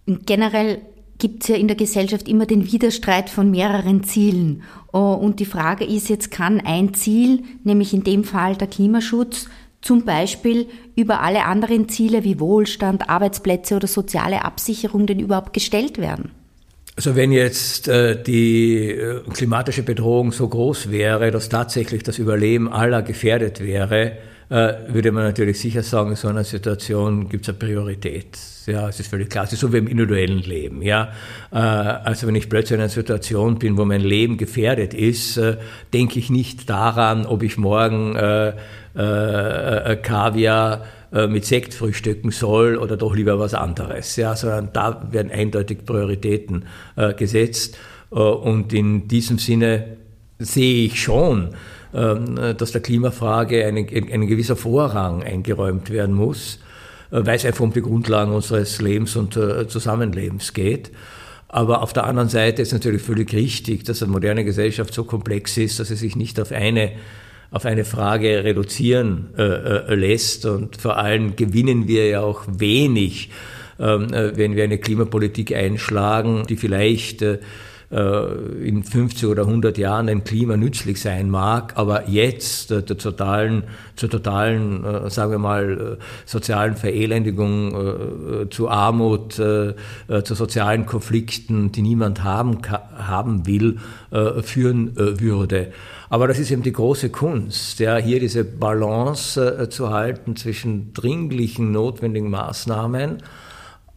Generell 0.05 0.81
gibt 1.19 1.43
es 1.43 1.49
ja 1.49 1.55
in 1.55 1.67
der 1.67 1.77
Gesellschaft 1.77 2.27
immer 2.27 2.45
den 2.45 2.71
Widerstreit 2.71 3.29
von 3.29 3.51
mehreren 3.51 4.03
Zielen. 4.03 4.63
Und 4.91 5.39
die 5.39 5.45
Frage 5.45 5.86
ist 5.86 6.09
jetzt, 6.09 6.31
kann 6.31 6.59
ein 6.59 6.93
Ziel, 6.93 7.43
nämlich 7.63 7.93
in 7.93 8.03
dem 8.03 8.23
Fall 8.23 8.55
der 8.55 8.67
Klimaschutz, 8.67 9.47
zum 9.81 10.05
Beispiel 10.05 10.67
über 10.95 11.21
alle 11.21 11.45
anderen 11.45 11.89
Ziele 11.89 12.23
wie 12.23 12.39
Wohlstand, 12.39 13.09
Arbeitsplätze 13.09 13.75
oder 13.75 13.88
soziale 13.88 14.43
Absicherung 14.43 15.05
denn 15.05 15.19
überhaupt 15.19 15.53
gestellt 15.53 15.97
werden? 15.97 16.31
Also 16.95 17.15
wenn 17.15 17.32
jetzt 17.32 17.88
äh, 17.88 18.21
die 18.21 18.91
äh, 18.91 19.21
klimatische 19.34 19.82
Bedrohung 19.82 20.32
so 20.32 20.47
groß 20.47 20.91
wäre, 20.91 21.32
dass 21.32 21.49
tatsächlich 21.49 22.03
das 22.03 22.19
Überleben 22.19 22.71
aller 22.71 23.01
gefährdet 23.01 23.62
wäre, 23.62 24.12
äh, 24.49 24.73
würde 24.89 25.12
man 25.12 25.23
natürlich 25.23 25.60
sicher 25.60 25.82
sagen, 25.82 26.12
in 26.12 26.15
so 26.15 26.27
einer 26.27 26.43
Situation 26.43 27.29
gibt 27.29 27.45
es 27.45 27.49
eine 27.49 27.58
Priorität. 27.58 28.38
Ja, 28.67 28.88
es 28.88 28.99
ist 28.99 29.10
völlig 29.10 29.32
klar. 29.32 29.45
Es 29.45 29.53
ist 29.53 29.62
so 29.62 29.73
wie 29.73 29.77
im 29.77 29.88
individuellen 29.88 30.39
Leben. 30.39 30.84
Ja, 30.84 31.12
äh, 31.51 31.58
also 31.58 32.27
wenn 32.27 32.36
ich 32.36 32.49
plötzlich 32.49 32.75
in 32.75 32.82
einer 32.82 32.89
Situation 32.89 33.58
bin, 33.58 33.75
wo 33.77 33.86
mein 33.86 34.01
Leben 34.01 34.38
gefährdet 34.38 34.93
ist, 34.93 35.38
äh, 35.38 35.58
denke 35.93 36.19
ich 36.19 36.29
nicht 36.29 36.69
daran, 36.69 37.25
ob 37.25 37.41
ich 37.41 37.58
morgen 37.58 38.15
äh, 38.15 38.49
äh, 38.95 39.95
Kaviar 39.95 40.86
äh, 41.13 41.28
mit 41.28 41.45
Sekt 41.45 41.76
frühstücken 41.76 42.32
soll 42.32 42.76
oder 42.76 42.97
doch 42.97 43.13
lieber 43.13 43.38
was 43.38 43.54
anderes. 43.54 44.15
Ja, 44.15 44.36
sondern 44.36 44.69
da 44.73 45.08
werden 45.12 45.32
eindeutig 45.32 45.86
Prioritäten 45.86 46.65
äh, 46.95 47.13
gesetzt. 47.13 47.78
Äh, 48.12 48.15
und 48.15 48.73
in 48.73 49.08
diesem 49.08 49.38
Sinne 49.38 49.97
sehe 50.39 50.86
ich 50.86 50.99
schon, 50.99 51.49
ähm, 51.93 52.56
dass 52.58 52.71
der 52.71 52.82
Klimafrage 52.82 53.63
ein, 53.63 53.78
ein 53.78 54.28
gewisser 54.28 54.56
Vorrang 54.56 55.21
eingeräumt 55.21 55.91
werden 55.91 56.15
muss, 56.15 56.60
weil 57.12 57.36
es 57.36 57.45
einfach 57.45 57.62
um 57.62 57.71
die 57.71 57.84
Grundlagen 57.84 58.32
unseres 58.32 58.82
Lebens 58.82 59.15
und 59.15 59.38
Zusammenlebens 59.67 60.54
geht. 60.54 60.91
Aber 61.47 61.84
auf 61.84 61.93
der 61.93 62.06
anderen 62.06 62.30
Seite 62.30 62.63
ist 62.63 62.73
natürlich 62.73 63.04
völlig 63.04 63.32
richtig, 63.32 63.84
dass 63.84 64.02
eine 64.02 64.12
moderne 64.12 64.43
Gesellschaft 64.43 64.91
so 64.91 65.04
komplex 65.04 65.56
ist, 65.58 65.80
dass 65.80 65.89
sie 65.89 65.95
sich 65.95 66.15
nicht 66.15 66.39
auf 66.39 66.52
eine 66.52 66.93
auf 67.54 67.66
eine 67.66 67.86
Frage 67.86 68.44
reduzieren 68.44 69.30
äh, 69.38 69.44
äh, 69.44 69.96
lässt. 69.96 70.48
Und 70.48 70.76
vor 70.76 70.98
allem 70.98 71.36
gewinnen 71.36 71.88
wir 71.88 72.08
ja 72.08 72.22
auch 72.22 72.44
wenig, 72.48 73.30
ähm, 73.80 74.12
äh, 74.12 74.36
wenn 74.36 74.56
wir 74.56 74.63
eine 74.63 74.80
Klimapolitik 74.80 75.56
einschlagen, 75.56 76.46
die 76.50 76.58
vielleicht 76.58 77.22
äh, 77.22 77.38
in 77.93 78.84
50 78.84 79.29
oder 79.29 79.43
100 79.43 79.77
Jahren 79.77 80.08
dem 80.08 80.23
Klima 80.23 80.58
nützlich 80.58 80.99
sein 80.99 81.29
mag, 81.29 81.73
aber 81.75 82.10
jetzt 82.10 82.71
äh, 82.71 82.82
der 82.82 82.97
totalen, 82.97 83.63
zur 83.95 84.10
totalen, 84.10 84.84
äh, 84.84 85.10
sagen 85.10 85.32
wir 85.32 85.39
mal, 85.39 85.97
sozialen 86.25 86.75
Verelendigung, 86.75 88.47
zu 88.49 88.69
Armut, 88.69 89.34
zu 89.34 89.75
sozialen 90.08 90.86
Konflikten, 90.86 91.71
die 91.71 91.82
niemand 91.82 92.23
haben, 92.23 92.60
haben 92.95 93.45
will, 93.45 93.77
führen 94.41 94.95
würde. 94.95 95.71
Aber 96.13 96.27
das 96.27 96.38
ist 96.38 96.51
eben 96.51 96.62
die 96.62 96.71
große 96.71 97.10
Kunst, 97.10 97.79
ja, 97.79 97.97
hier 97.97 98.19
diese 98.19 98.43
Balance 98.43 99.41
äh, 99.41 99.69
zu 99.69 99.89
halten 99.89 100.36
zwischen 100.36 100.93
dringlichen, 100.93 101.71
notwendigen 101.71 102.29
Maßnahmen 102.29 103.17
äh, 103.17 103.21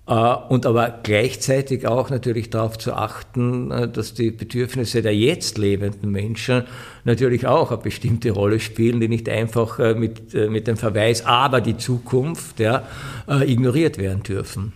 und 0.06 0.66
aber 0.66 1.00
gleichzeitig 1.02 1.86
auch 1.88 2.10
natürlich 2.10 2.48
darauf 2.50 2.78
zu 2.78 2.92
achten, 2.92 3.72
äh, 3.72 3.88
dass 3.88 4.14
die 4.14 4.30
Bedürfnisse 4.30 5.02
der 5.02 5.16
jetzt 5.16 5.58
lebenden 5.58 6.12
Menschen 6.12 6.62
natürlich 7.04 7.46
auch 7.48 7.72
eine 7.72 7.80
bestimmte 7.80 8.30
Rolle 8.30 8.60
spielen, 8.60 9.00
die 9.00 9.08
nicht 9.08 9.28
einfach 9.28 9.80
äh, 9.80 9.94
mit, 9.94 10.32
äh, 10.32 10.48
mit 10.48 10.68
dem 10.68 10.76
Verweis, 10.76 11.26
aber 11.26 11.60
die 11.60 11.76
Zukunft 11.76 12.60
ja, 12.60 12.86
äh, 13.28 13.50
ignoriert 13.50 13.98
werden 13.98 14.22
dürfen. 14.22 14.72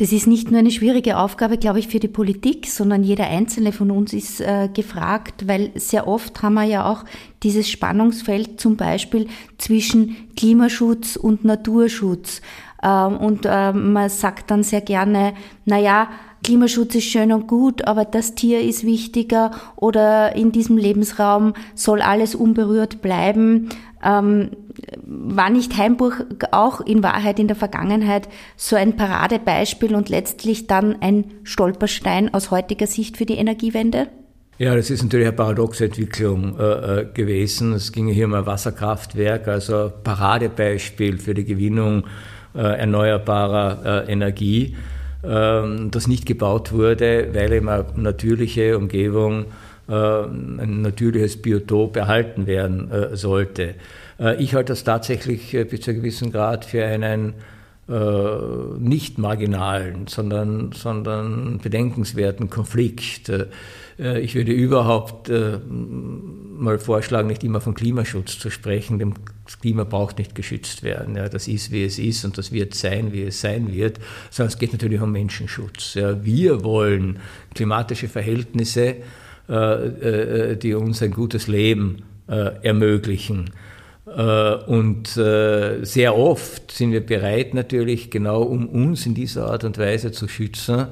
Das 0.00 0.12
ist 0.12 0.28
nicht 0.28 0.52
nur 0.52 0.60
eine 0.60 0.70
schwierige 0.70 1.16
Aufgabe, 1.16 1.58
glaube 1.58 1.80
ich, 1.80 1.88
für 1.88 1.98
die 1.98 2.06
Politik, 2.06 2.68
sondern 2.68 3.02
jeder 3.02 3.26
Einzelne 3.26 3.72
von 3.72 3.90
uns 3.90 4.12
ist 4.12 4.40
äh, 4.40 4.68
gefragt, 4.72 5.48
weil 5.48 5.72
sehr 5.74 6.06
oft 6.06 6.40
haben 6.40 6.54
wir 6.54 6.62
ja 6.62 6.88
auch 6.88 7.04
dieses 7.42 7.68
Spannungsfeld 7.68 8.60
zum 8.60 8.76
Beispiel 8.76 9.26
zwischen 9.56 10.28
Klimaschutz 10.36 11.16
und 11.16 11.44
Naturschutz. 11.44 12.42
Ähm, 12.82 13.16
und 13.16 13.44
äh, 13.44 13.72
man 13.72 14.08
sagt 14.08 14.50
dann 14.50 14.62
sehr 14.62 14.80
gerne, 14.80 15.34
na 15.64 15.78
ja, 15.78 16.08
Klimaschutz 16.44 16.94
ist 16.94 17.04
schön 17.04 17.32
und 17.32 17.48
gut, 17.48 17.86
aber 17.86 18.04
das 18.04 18.34
Tier 18.34 18.60
ist 18.60 18.84
wichtiger 18.84 19.50
oder 19.76 20.36
in 20.36 20.52
diesem 20.52 20.76
Lebensraum 20.76 21.54
soll 21.74 22.00
alles 22.00 22.34
unberührt 22.34 23.02
bleiben. 23.02 23.68
Ähm, 24.04 24.50
war 25.04 25.50
nicht 25.50 25.76
Heimburg 25.76 26.26
auch 26.52 26.80
in 26.80 27.02
Wahrheit 27.02 27.40
in 27.40 27.48
der 27.48 27.56
Vergangenheit 27.56 28.28
so 28.56 28.76
ein 28.76 28.96
Paradebeispiel 28.96 29.96
und 29.96 30.08
letztlich 30.08 30.68
dann 30.68 31.02
ein 31.02 31.24
Stolperstein 31.42 32.32
aus 32.32 32.52
heutiger 32.52 32.86
Sicht 32.86 33.16
für 33.16 33.26
die 33.26 33.34
Energiewende? 33.34 34.06
Ja, 34.58 34.74
das 34.74 34.90
ist 34.90 35.02
natürlich 35.02 35.26
eine 35.26 35.36
paradoxe 35.36 35.84
Entwicklung 35.84 36.58
äh, 36.58 37.00
äh 37.00 37.06
gewesen. 37.12 37.72
Es 37.72 37.92
ging 37.92 38.08
hier 38.08 38.26
um 38.26 38.34
ein 38.34 38.46
Wasserkraftwerk, 38.46 39.46
also 39.48 39.92
Paradebeispiel 40.02 41.18
für 41.18 41.34
die 41.34 41.44
Gewinnung 41.44 42.04
erneuerbarer 42.54 44.06
äh, 44.06 44.12
Energie, 44.12 44.76
ähm, 45.24 45.90
das 45.90 46.06
nicht 46.06 46.26
gebaut 46.26 46.72
wurde, 46.72 47.28
weil 47.32 47.52
eben 47.52 47.68
eine 47.68 47.84
natürliche 47.96 48.76
Umgebung, 48.76 49.46
äh, 49.88 49.92
ein 49.92 50.82
natürliches 50.82 51.40
Biotop 51.40 51.96
erhalten 51.96 52.46
werden 52.46 52.90
äh, 52.90 53.16
sollte. 53.16 53.74
Äh, 54.18 54.42
ich 54.42 54.54
halte 54.54 54.72
das 54.72 54.84
tatsächlich 54.84 55.54
äh, 55.54 55.64
bis 55.64 55.80
zu 55.80 55.90
einem 55.90 56.00
gewissen 56.00 56.32
Grad 56.32 56.64
für 56.64 56.84
einen 56.84 57.34
äh, 57.88 57.94
nicht 58.78 59.18
marginalen, 59.18 60.06
sondern, 60.08 60.72
sondern 60.72 61.58
bedenkenswerten 61.58 62.50
Konflikt. 62.50 63.32
Ich 64.00 64.36
würde 64.36 64.52
überhaupt 64.52 65.28
mal 65.28 66.78
vorschlagen, 66.78 67.26
nicht 67.26 67.42
immer 67.42 67.60
von 67.60 67.74
Klimaschutz 67.74 68.38
zu 68.38 68.48
sprechen. 68.48 69.14
Das 69.48 69.58
Klima 69.58 69.84
braucht 69.84 70.18
nicht 70.18 70.34
geschützt 70.34 70.82
werden. 70.82 71.16
Ja, 71.16 71.30
das 71.30 71.48
ist, 71.48 71.72
wie 71.72 71.82
es 71.82 71.98
ist 71.98 72.26
und 72.26 72.36
das 72.36 72.52
wird 72.52 72.74
sein, 72.74 73.12
wie 73.14 73.22
es 73.22 73.40
sein 73.40 73.72
wird. 73.72 73.98
Sondern 74.30 74.52
es 74.52 74.58
geht 74.58 74.72
natürlich 74.72 75.00
um 75.00 75.10
Menschenschutz. 75.10 75.94
Ja, 75.94 76.22
wir 76.22 76.62
wollen 76.64 77.18
klimatische 77.54 78.08
Verhältnisse, 78.08 78.96
die 79.48 80.74
uns 80.74 81.02
ein 81.02 81.10
gutes 81.10 81.48
Leben 81.48 82.02
ermöglichen. 82.26 83.50
Äh, 84.16 84.54
und 84.66 85.16
äh, 85.16 85.84
sehr 85.84 86.16
oft 86.16 86.72
sind 86.72 86.92
wir 86.92 87.04
bereit 87.04 87.54
natürlich 87.54 88.10
genau, 88.10 88.42
um 88.42 88.68
uns 88.68 89.06
in 89.06 89.14
dieser 89.14 89.46
Art 89.46 89.64
und 89.64 89.78
Weise 89.78 90.12
zu 90.12 90.28
schützen, 90.28 90.88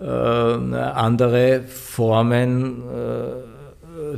äh, 0.00 0.04
andere 0.04 1.62
Formen 1.66 2.82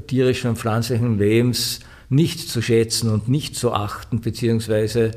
tierischen 0.07 0.51
und 0.51 0.57
pflanzlichen 0.57 1.19
Lebens 1.19 1.81
nicht 2.11 2.49
zu 2.49 2.61
schätzen 2.61 3.09
und 3.09 3.29
nicht 3.29 3.57
zu 3.57 3.73
achten, 3.73 4.21
beziehungsweise 4.21 5.13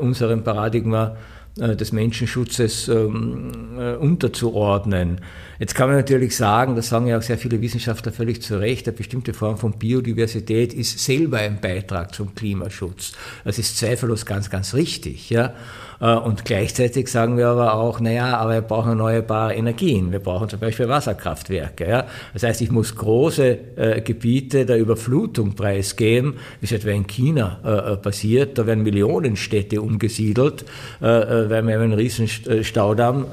unserem 0.00 0.44
Paradigma 0.44 1.16
des 1.58 1.90
Menschenschutzes 1.92 2.86
ähm, 2.88 3.98
unterzuordnen. 3.98 5.20
Jetzt 5.58 5.74
kann 5.74 5.88
man 5.88 5.96
natürlich 5.96 6.36
sagen, 6.36 6.76
das 6.76 6.88
sagen 6.88 7.08
ja 7.08 7.18
auch 7.18 7.22
sehr 7.22 7.38
viele 7.38 7.60
Wissenschaftler 7.60 8.12
völlig 8.12 8.42
zu 8.42 8.60
Recht, 8.60 8.86
eine 8.86 8.96
bestimmte 8.96 9.34
Form 9.34 9.56
von 9.58 9.72
Biodiversität 9.72 10.72
ist 10.72 11.00
selber 11.00 11.38
ein 11.38 11.60
Beitrag 11.60 12.14
zum 12.14 12.32
Klimaschutz. 12.34 13.12
Das 13.44 13.58
ist 13.58 13.76
zweifellos 13.76 14.24
ganz, 14.24 14.50
ganz 14.50 14.74
richtig. 14.74 15.30
Ja? 15.30 15.54
Äh, 16.00 16.14
und 16.14 16.44
gleichzeitig 16.44 17.08
sagen 17.08 17.36
wir 17.36 17.48
aber 17.48 17.74
auch, 17.74 18.00
naja, 18.00 18.36
aber 18.36 18.54
wir 18.54 18.60
brauchen 18.62 18.90
erneuerbare 18.90 19.54
Energien. 19.54 20.12
Wir 20.12 20.20
brauchen 20.20 20.48
zum 20.48 20.60
Beispiel 20.60 20.88
Wasserkraftwerke. 20.88 21.88
Ja? 21.88 22.04
Das 22.32 22.42
heißt, 22.42 22.60
ich 22.60 22.70
muss 22.70 22.94
große 22.94 23.58
äh, 23.76 24.00
Gebiete 24.00 24.66
der 24.66 24.78
Überflutung 24.78 25.54
preisgeben, 25.54 26.34
wie 26.60 26.66
es 26.66 26.72
etwa 26.72 26.90
in 26.90 27.06
China 27.06 27.58
äh, 27.64 27.92
äh 27.92 27.96
passiert. 27.96 28.58
Da 28.58 28.66
werden 28.66 28.84
Millionen 28.84 29.36
Städte 29.36 29.82
umgesiedelt, 29.82 30.64
äh, 31.02 31.06
äh 31.06 31.50
weil 31.50 31.62
man 31.62 31.74
einen 31.74 31.92
riesen 31.92 32.28
Staudamm 32.28 33.26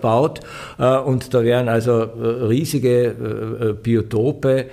baut. 0.00 0.40
und 0.78 1.34
da 1.34 1.42
werden 1.42 1.68
also 1.68 2.02
riesige 2.02 3.76
Biotope, 3.82 4.66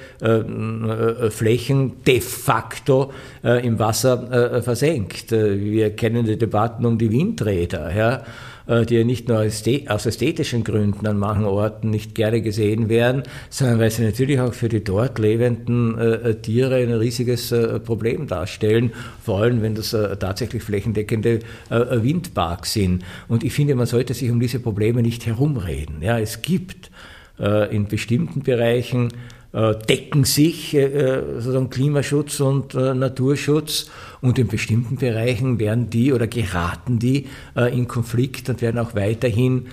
Flächen 1.29 2.03
de 2.05 2.21
facto 2.21 3.11
im 3.45 3.77
Wasser 3.77 4.61
versenkt. 4.63 5.31
wir 5.31 5.95
kennen 5.95 6.25
die 6.25 6.37
Debatten 6.37 6.85
um 6.85 6.97
die 6.97 7.11
Windräder. 7.11 7.95
Ja? 7.95 8.23
die 8.67 8.95
ja 8.95 9.03
nicht 9.03 9.27
nur 9.27 9.41
aus 9.41 10.05
ästhetischen 10.07 10.63
Gründen 10.63 11.05
an 11.05 11.19
manchen 11.19 11.45
Orten 11.45 11.91
nicht 11.91 12.15
gerne 12.15 12.41
gesehen 12.41 12.89
werden, 12.89 13.21
sondern 13.51 13.77
weil 13.77 13.91
sie 13.91 14.03
natürlich 14.03 14.39
auch 14.39 14.55
für 14.55 14.69
die 14.69 14.83
dort 14.83 15.19
lebenden 15.19 15.95
Tiere 16.41 16.77
ein 16.77 16.91
riesiges 16.91 17.53
Problem 17.85 18.25
darstellen, 18.25 18.91
vor 19.23 19.41
allem 19.41 19.61
wenn 19.61 19.75
das 19.75 19.91
tatsächlich 19.91 20.63
flächendeckende 20.63 21.41
Windparks 21.69 22.73
sind. 22.73 23.03
Und 23.27 23.43
ich 23.43 23.53
finde, 23.53 23.75
man 23.75 23.85
sollte 23.85 24.15
sich 24.15 24.31
um 24.31 24.39
diese 24.39 24.59
Probleme 24.59 25.03
nicht 25.03 25.27
herumreden. 25.27 26.01
Ja, 26.01 26.17
es 26.17 26.41
gibt 26.41 26.89
in 27.37 27.85
bestimmten 27.85 28.41
Bereichen 28.41 29.09
äh, 29.09 29.34
decken 29.55 30.25
sich 30.25 30.73
äh, 30.73 31.21
sozusagen 31.35 31.69
Klimaschutz 31.69 32.39
und 32.41 32.75
äh, 32.75 32.93
Naturschutz. 32.93 33.89
Und 34.21 34.37
in 34.39 34.47
bestimmten 34.47 34.97
Bereichen 34.97 35.59
werden 35.59 35.89
die 35.89 36.11
oder 36.11 36.25
geraten 36.25 36.97
die 36.97 37.27
in 37.71 37.87
Konflikt 37.87 38.49
und 38.49 38.59
werden 38.59 38.79
auch 38.79 38.95
weiterhin 38.95 39.67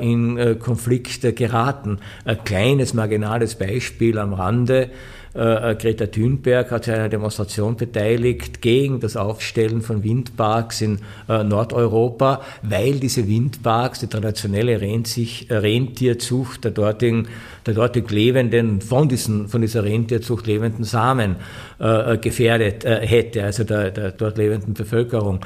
in 0.00 0.58
Konflikt 0.58 1.36
geraten. 1.36 1.98
Ein 2.24 2.42
kleines 2.44 2.94
marginales 2.94 3.54
Beispiel 3.54 4.18
am 4.18 4.32
Rande 4.32 4.90
äh, 5.34 5.76
Greta 5.76 6.06
Thunberg 6.06 6.70
hat 6.70 6.84
sich 6.84 6.94
an 6.94 7.00
einer 7.00 7.08
Demonstration 7.08 7.76
beteiligt 7.76 8.60
gegen 8.60 8.98
das 9.00 9.16
Aufstellen 9.16 9.82
von 9.82 10.02
Windparks 10.02 10.80
in 10.80 10.98
äh, 11.28 11.44
Nordeuropa, 11.44 12.40
weil 12.62 12.98
diese 12.98 13.28
Windparks 13.28 14.00
die 14.00 14.08
traditionelle 14.08 14.80
Rentier, 14.80 15.28
äh, 15.48 15.56
Rentierzucht 15.56 16.64
der 16.64 16.72
dortigen, 16.72 17.28
der 17.66 17.74
dortig 17.74 18.10
lebenden, 18.10 18.80
von, 18.80 19.08
diesen, 19.08 19.48
von 19.48 19.60
dieser 19.60 19.84
Rentierzucht 19.84 20.46
lebenden 20.46 20.84
Samen 20.84 21.36
äh, 21.78 22.16
gefährdet 22.18 22.84
äh, 22.84 23.06
hätte, 23.06 23.44
also 23.44 23.64
der, 23.64 23.90
der 23.90 24.12
dort 24.12 24.38
lebenden 24.38 24.74
Bevölkerung. 24.74 25.40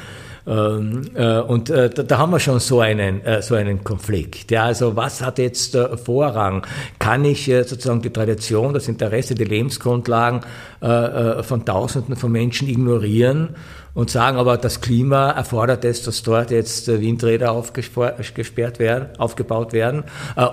Ähm, 0.46 1.02
äh, 1.14 1.38
und 1.38 1.70
äh, 1.70 1.88
da 1.90 2.18
haben 2.18 2.32
wir 2.32 2.40
schon 2.40 2.58
so 2.58 2.80
einen, 2.80 3.24
äh, 3.24 3.42
so 3.42 3.54
einen 3.54 3.84
Konflikt. 3.84 4.50
Ja, 4.50 4.64
also 4.64 4.96
was 4.96 5.22
hat 5.22 5.38
jetzt 5.38 5.76
Vorrang? 6.04 6.66
Kann 6.98 7.24
ich 7.24 7.44
sozusagen 7.44 8.02
die 8.02 8.10
Tradition, 8.10 8.74
das 8.74 8.88
Interesse, 8.88 9.34
die 9.34 9.44
Lebensgrundlagen 9.44 10.40
von 10.80 11.64
Tausenden 11.64 12.16
von 12.16 12.32
Menschen 12.32 12.68
ignorieren? 12.68 13.50
Und 13.94 14.10
sagen, 14.10 14.38
aber 14.38 14.56
das 14.56 14.80
Klima 14.80 15.30
erfordert 15.30 15.84
es, 15.84 16.02
dass 16.02 16.22
dort 16.22 16.50
jetzt 16.50 16.88
Windräder 16.88 17.52
aufgesperrt 17.52 18.78
werden, 18.78 19.08
aufgebaut 19.18 19.72
werden. 19.72 20.04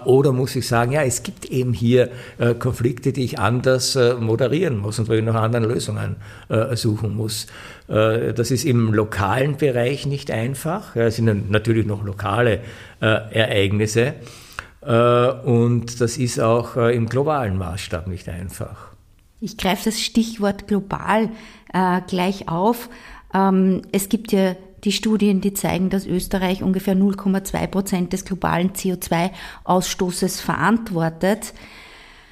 Oder 0.06 0.34
muss 0.34 0.56
ich 0.56 0.68
sagen, 0.68 0.92
ja, 0.92 1.04
es 1.04 1.24
gibt 1.24 1.46
eben 1.46 1.74
hier 1.74 2.10
Konflikte, 2.60 3.14
die 3.14 3.24
ich 3.24 3.40
anders 3.40 3.98
moderieren 4.20 4.78
muss 4.78 5.00
und 5.00 5.08
wo 5.08 5.14
ich 5.14 5.24
nach 5.24 5.36
anderen 5.36 5.66
Lösungen 5.66 6.18
suchen 6.74 7.16
muss. 7.16 7.48
Das 7.88 8.52
ist 8.52 8.66
im 8.66 8.94
lokalen 8.94 9.56
Bereich 9.56 10.06
nicht 10.06 10.32
einfach. 10.32 10.96
Es 10.98 11.16
sind 11.16 11.50
natürlich 11.50 11.86
noch 11.86 12.04
lokale 12.04 12.60
Ereignisse. 13.00 14.16
Und 14.82 16.02
das 16.02 16.18
ist 16.18 16.40
auch 16.40 16.76
im 16.76 17.08
globalen 17.08 17.58
Maßstab 17.58 18.08
nicht 18.08 18.28
einfach. 18.28 18.90
Ich 19.42 19.58
greife 19.58 19.86
das 19.86 20.02
Stichwort 20.02 20.68
global 20.68 21.30
äh, 21.74 22.02
gleich 22.08 22.50
auf. 22.50 22.90
Ähm, 23.34 23.82
es 23.92 24.10
gibt 24.10 24.32
ja 24.32 24.56
die 24.84 24.92
Studien, 24.92 25.42
die 25.42 25.54
zeigen, 25.54 25.90
dass 25.90 26.06
Österreich 26.06 26.64
ungefähr 26.64 26.96
0,2 26.96 27.68
Prozent 27.68 28.14
des 28.14 28.26
globalen 28.26 28.72
CO2-Ausstoßes 28.72 30.42
verantwortet. 30.42 31.54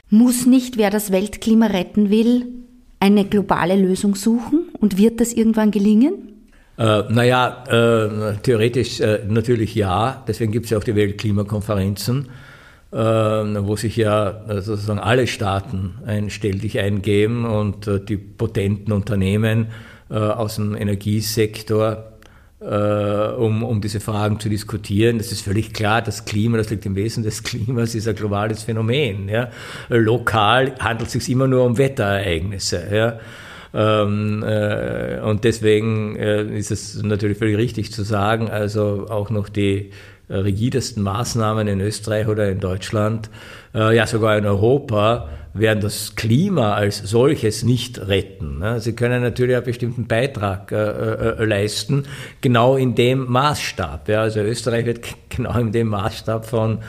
Muss 0.10 0.46
nicht, 0.46 0.78
wer 0.78 0.90
das 0.90 1.12
Weltklima 1.12 1.68
retten 1.68 2.10
will, 2.10 2.46
eine 3.00 3.26
globale 3.26 3.76
Lösung 3.76 4.16
suchen? 4.16 4.70
Und 4.80 4.98
wird 4.98 5.20
das 5.20 5.34
irgendwann 5.34 5.72
gelingen? 5.72 6.14
Äh, 6.78 7.04
naja, 7.10 7.64
äh, 7.68 8.38
theoretisch 8.42 9.00
äh, 9.02 9.22
natürlich 9.28 9.76
ja. 9.76 10.24
Deswegen 10.28 10.52
gibt 10.52 10.66
es 10.66 10.72
ja 10.72 10.78
auch 10.78 10.84
die 10.84 10.96
Weltklimakonferenzen, 10.96 12.30
äh, 12.92 12.98
wo 12.98 13.76
sich 13.76 13.98
ja 13.98 14.30
äh, 14.48 14.62
sozusagen 14.62 15.00
alle 15.00 15.28
Staaten 15.28 15.96
ein 16.06 16.30
Stelldich 16.30 16.80
eingeben 16.80 17.46
und 17.46 17.88
äh, 17.88 18.00
die 18.00 18.18
potenten 18.18 18.94
Unternehmen 18.94 19.68
aus 20.16 20.56
dem 20.56 20.76
Energiesektor, 20.76 22.18
äh, 22.60 22.66
um, 22.66 23.64
um 23.64 23.82
diese 23.82 24.00
Fragen 24.00 24.40
zu 24.40 24.50
diskutieren. 24.50 25.18
Das 25.18 25.32
ist 25.32 25.42
völlig 25.42 25.74
klar, 25.74 26.02
das 26.02 26.26
Klima, 26.26 26.58
das 26.58 26.70
liegt 26.70 26.86
im 26.86 26.96
Wesen 26.96 27.24
des 27.24 27.44
Klimas, 27.44 27.94
ist 27.94 28.08
ein 28.08 28.16
globales 28.16 28.64
Phänomen. 28.64 29.30
Ja. 29.30 29.50
Lokal 29.90 30.74
handelt 30.80 31.08
es 31.08 31.14
sich 31.14 31.30
immer 31.30 31.48
nur 31.48 31.66
um 31.66 31.78
Wetterereignisse. 31.78 32.88
Ja. 32.92 33.20
Ähm, 33.74 34.44
äh, 34.44 35.20
und 35.20 35.44
deswegen 35.44 36.16
äh, 36.16 36.44
ist 36.58 36.72
es 36.72 37.02
natürlich 37.04 37.38
völlig 37.38 37.58
richtig 37.58 37.92
zu 37.92 38.04
sagen, 38.04 38.50
also 38.50 39.08
auch 39.10 39.30
noch 39.30 39.50
die 39.50 39.92
äh, 40.30 40.36
rigidesten 40.36 41.04
Maßnahmen 41.04 41.68
in 41.68 41.80
Österreich 41.80 42.28
oder 42.28 42.50
in 42.50 42.60
Deutschland, 42.60 43.30
äh, 43.67 43.67
ja 43.80 44.08
sogar 44.08 44.38
in 44.38 44.46
Europa, 44.46 45.30
werden 45.60 45.82
das 45.82 46.16
Klima 46.16 46.74
als 46.74 46.98
solches 46.98 47.64
nicht 47.64 48.08
retten. 48.08 48.60
Ne? 48.60 48.80
Sie 48.80 48.94
können 48.94 49.22
natürlich 49.22 49.56
einen 49.56 49.66
bestimmten 49.66 50.08
Beitrag 50.08 50.72
äh, 50.72 50.76
äh, 50.76 51.46
leisten, 51.46 52.04
genau 52.42 52.76
in 52.76 52.96
dem 52.96 53.26
Maßstab. 53.30 54.10
Also 54.10 54.42
Österreich 54.42 54.86
wird 54.86 55.02
genau 55.30 55.58
in 55.60 55.72
dem 55.72 55.88
Maßstab 55.88 56.46
von 56.46 56.80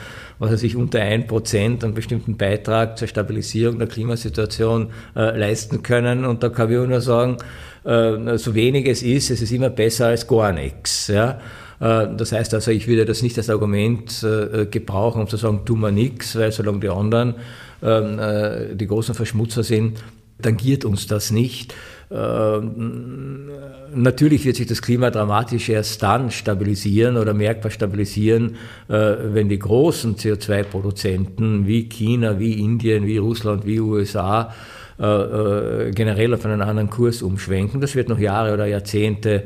was 0.41 0.51
er 0.51 0.57
sich 0.57 0.77
unter 0.77 1.01
ein 1.01 1.27
Prozent 1.27 1.83
einen 1.83 1.93
bestimmten 1.93 2.37
Beitrag 2.37 2.97
zur 2.97 3.09
Stabilisierung 3.09 3.77
der 3.77 3.89
Klimasituation 3.89 4.87
äh, 5.13 5.37
leisten 5.37 5.83
können. 5.83 6.23
Und 6.23 6.43
da 6.43 6.47
kann 6.47 6.71
ich 6.71 6.77
nur 6.77 7.01
sagen, 7.01 7.37
so 7.83 8.55
wenig 8.55 8.87
es 8.87 9.03
ist, 9.03 9.31
es 9.31 9.41
ist 9.41 9.51
immer 9.51 9.69
besser 9.69 10.07
als 10.07 10.27
gar 10.27 10.51
nichts. 10.51 11.07
Ja? 11.07 11.39
Das 11.79 12.33
heißt 12.33 12.53
also, 12.53 12.71
ich 12.71 12.87
würde 12.89 13.05
das 13.05 13.21
nicht 13.21 13.37
als 13.37 13.49
Argument 13.49 14.25
gebrauchen, 14.69 15.21
um 15.21 15.27
zu 15.29 15.37
sagen, 15.37 15.61
tun 15.63 15.79
wir 15.79 15.91
nichts, 15.91 16.35
weil 16.35 16.51
solange 16.51 16.81
die 16.81 16.89
anderen 16.89 17.35
ähm, 17.81 18.19
äh, 18.19 18.75
die 18.75 18.87
großen 18.87 19.15
Verschmutzer 19.15 19.63
sind, 19.63 19.99
tangiert 20.41 20.85
uns 20.85 21.07
das 21.07 21.31
nicht. 21.31 21.73
Ähm, 22.11 23.49
natürlich 23.93 24.45
wird 24.45 24.55
sich 24.55 24.67
das 24.67 24.81
Klima 24.81 25.11
dramatisch 25.11 25.69
erst 25.69 26.01
dann 26.01 26.31
stabilisieren 26.31 27.17
oder 27.17 27.33
merkbar 27.33 27.71
stabilisieren, 27.71 28.55
äh, 28.87 29.15
wenn 29.33 29.47
die 29.49 29.59
großen 29.59 30.15
CO2-Produzenten 30.15 31.67
wie 31.67 31.87
China, 31.87 32.39
wie 32.39 32.59
Indien, 32.59 33.05
wie 33.05 33.17
Russland, 33.17 33.65
wie 33.65 33.79
USA 33.79 34.53
äh, 34.99 35.91
generell 35.91 36.33
auf 36.33 36.45
einen 36.45 36.61
anderen 36.61 36.89
Kurs 36.89 37.21
umschwenken. 37.21 37.81
Das 37.81 37.95
wird 37.95 38.09
noch 38.09 38.19
Jahre 38.19 38.53
oder 38.53 38.65
Jahrzehnte 38.65 39.43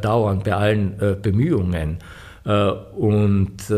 dauern 0.00 0.40
bei 0.44 0.54
allen 0.54 1.18
Bemühungen. 1.22 1.98
Und 2.44 3.70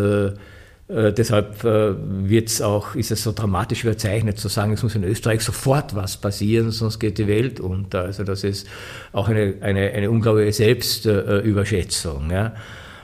äh, 0.90 1.12
deshalb 1.12 1.62
äh, 1.62 1.94
wird's 2.28 2.61
auch, 2.61 2.96
ist 2.96 3.12
es 3.12 3.22
so 3.22 3.30
dramatisch 3.30 3.85
überzeichnet 3.85 4.38
zu 4.38 4.48
sagen, 4.48 4.72
es 4.72 4.83
muss 4.83 4.96
in 4.96 5.04
Österreich 5.04 5.42
sofort 5.42 5.94
was 5.94 6.16
passieren, 6.16 6.72
sonst 6.72 6.98
geht 6.98 7.18
die 7.18 7.28
Welt 7.28 7.61
unter. 7.61 8.00
Also 8.00 8.24
das 8.24 8.42
ist 8.42 8.66
auch 9.12 9.28
eine, 9.28 9.54
eine, 9.61 9.92
eine 9.92 10.11
unglaubliche 10.11 10.52
Selbstüberschätzung. 10.52 12.33
Ja. 12.33 12.54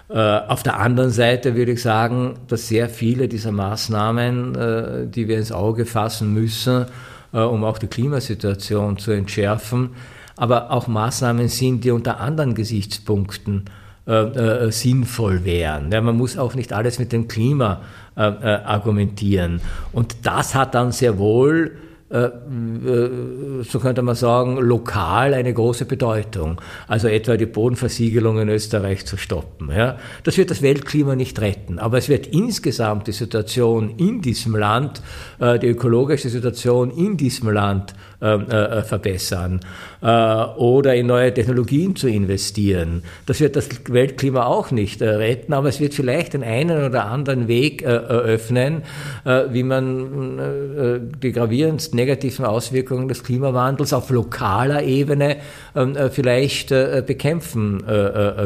Äh, 0.08 0.48
auf 0.48 0.64
der 0.64 0.80
anderen 0.80 1.10
Seite 1.10 1.54
würde 1.54 1.72
ich 1.72 1.82
sagen, 1.82 2.34
dass 2.48 2.66
sehr 2.66 2.88
viele 2.88 3.28
dieser 3.28 3.52
Maßnahmen, 3.52 4.54
äh, 4.56 5.06
die 5.06 5.28
wir 5.28 5.38
ins 5.38 5.52
Auge 5.52 5.86
fassen 5.86 6.34
müssen, 6.34 6.82
äh, 6.82 6.86
um 7.32 7.64
auch 7.64 7.78
die 7.78 7.86
Klimasituation 7.86 8.98
zu 8.98 9.10
entschärfen, 9.10 9.90
aber 10.36 10.70
auch 10.70 10.86
Maßnahmen 10.86 11.48
sind, 11.48 11.84
die 11.84 11.90
unter 11.90 12.20
anderen 12.20 12.54
Gesichtspunkten 12.54 13.64
äh, 14.06 14.66
äh, 14.66 14.70
sinnvoll 14.70 15.44
wären. 15.44 15.90
Ja, 15.90 16.00
man 16.00 16.16
muss 16.16 16.38
auch 16.38 16.54
nicht 16.54 16.72
alles 16.72 17.00
mit 17.00 17.10
dem 17.10 17.26
Klima 17.26 17.80
äh, 18.16 18.22
äh 18.22 18.62
argumentieren. 18.64 19.60
Und 19.92 20.18
das 20.22 20.54
hat 20.54 20.76
dann 20.76 20.92
sehr 20.92 21.18
wohl 21.18 21.72
äh, 21.72 21.85
so 22.08 23.80
könnte 23.80 24.02
man 24.02 24.14
sagen, 24.14 24.58
lokal 24.58 25.34
eine 25.34 25.52
große 25.52 25.86
Bedeutung. 25.86 26.60
Also 26.86 27.08
etwa 27.08 27.36
die 27.36 27.46
Bodenversiegelung 27.46 28.38
in 28.38 28.48
Österreich 28.48 29.06
zu 29.06 29.16
stoppen. 29.16 29.70
Ja. 29.70 29.98
Das 30.22 30.38
wird 30.38 30.50
das 30.50 30.62
Weltklima 30.62 31.16
nicht 31.16 31.40
retten, 31.40 31.78
aber 31.78 31.98
es 31.98 32.08
wird 32.08 32.28
insgesamt 32.28 33.08
die 33.08 33.12
Situation 33.12 33.94
in 33.96 34.20
diesem 34.20 34.54
Land, 34.54 35.02
die 35.40 35.66
ökologische 35.66 36.28
Situation 36.28 36.90
in 36.90 37.16
diesem 37.16 37.50
Land 37.50 37.94
ähm, 38.18 38.48
äh, 38.48 38.82
verbessern 38.82 39.60
äh, 40.00 40.06
oder 40.06 40.94
in 40.94 41.06
neue 41.06 41.34
Technologien 41.34 41.96
zu 41.96 42.08
investieren. 42.08 43.02
Das 43.26 43.40
wird 43.40 43.56
das 43.56 43.68
Weltklima 43.90 44.46
auch 44.46 44.70
nicht 44.70 45.02
äh, 45.02 45.08
retten, 45.10 45.52
aber 45.52 45.68
es 45.68 45.80
wird 45.80 45.92
vielleicht 45.92 46.32
den 46.32 46.42
einen 46.42 46.82
oder 46.82 47.04
anderen 47.04 47.46
Weg 47.46 47.82
eröffnen, 47.82 48.82
wie 49.24 49.62
man 49.62 51.10
die 51.22 51.32
gravierendsten 51.32 51.95
negativen 51.96 52.44
Auswirkungen 52.44 53.08
des 53.08 53.24
Klimawandels 53.24 53.92
auf 53.92 54.10
lokaler 54.10 54.84
Ebene 54.84 55.38
ähm, 55.74 55.96
vielleicht 56.12 56.68
bekämpfen 56.68 57.82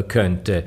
könnte. 0.07 0.63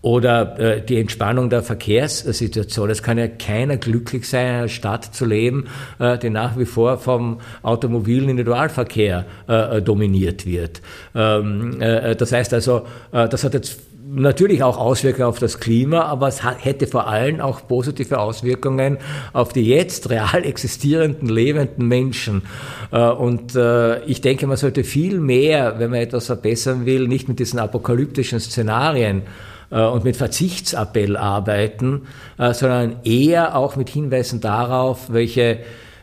Oder 0.00 0.58
äh, 0.60 0.80
die 0.80 1.00
Entspannung 1.00 1.50
der 1.50 1.64
Verkehrssituation. 1.64 2.88
Es 2.88 3.02
kann 3.02 3.18
ja 3.18 3.26
keiner 3.26 3.78
glücklich 3.78 4.28
sein, 4.28 4.46
in 4.46 4.54
einer 4.54 4.68
Stadt 4.68 5.04
zu 5.04 5.24
leben, 5.24 5.66
äh, 5.98 6.16
die 6.16 6.30
nach 6.30 6.56
wie 6.56 6.66
vor 6.66 6.98
vom 6.98 7.40
automobilen 7.62 8.28
Individualverkehr 8.28 9.24
äh, 9.48 9.82
dominiert 9.82 10.46
wird. 10.46 10.82
Ähm, 11.16 11.78
das 11.80 12.32
heißt 12.32 12.54
also, 12.54 12.86
das 13.10 13.42
hat 13.42 13.54
jetzt 13.54 13.80
natürlich 14.10 14.62
auch 14.62 14.78
Auswirkungen 14.78 15.28
auf 15.28 15.38
das 15.38 15.60
Klima, 15.60 16.02
aber 16.02 16.28
es 16.28 16.42
hätte 16.42 16.86
vor 16.86 17.08
allem 17.08 17.40
auch 17.40 17.66
positive 17.66 18.18
Auswirkungen 18.18 18.98
auf 19.32 19.52
die 19.52 19.66
jetzt 19.66 20.10
real 20.10 20.44
existierenden, 20.44 21.28
lebenden 21.28 21.86
Menschen. 21.86 22.42
Äh, 22.90 23.08
und 23.08 23.54
äh, 23.54 24.02
ich 24.04 24.20
denke, 24.20 24.46
man 24.46 24.56
sollte 24.56 24.84
viel 24.84 25.20
mehr, 25.20 25.78
wenn 25.78 25.90
man 25.90 26.00
etwas 26.00 26.26
verbessern 26.26 26.86
will, 26.86 27.08
nicht 27.08 27.28
mit 27.28 27.38
diesen 27.38 27.58
apokalyptischen 27.58 28.40
Szenarien 28.40 29.22
äh, 29.70 29.82
und 29.82 30.04
mit 30.04 30.16
Verzichtsappell 30.16 31.16
arbeiten, 31.16 32.02
sondern 32.36 32.96
eher 33.04 33.56
auch 33.56 33.76
mit 33.76 33.88
Hinweisen 33.88 34.40
darauf, 34.40 35.12
welche 35.12 35.58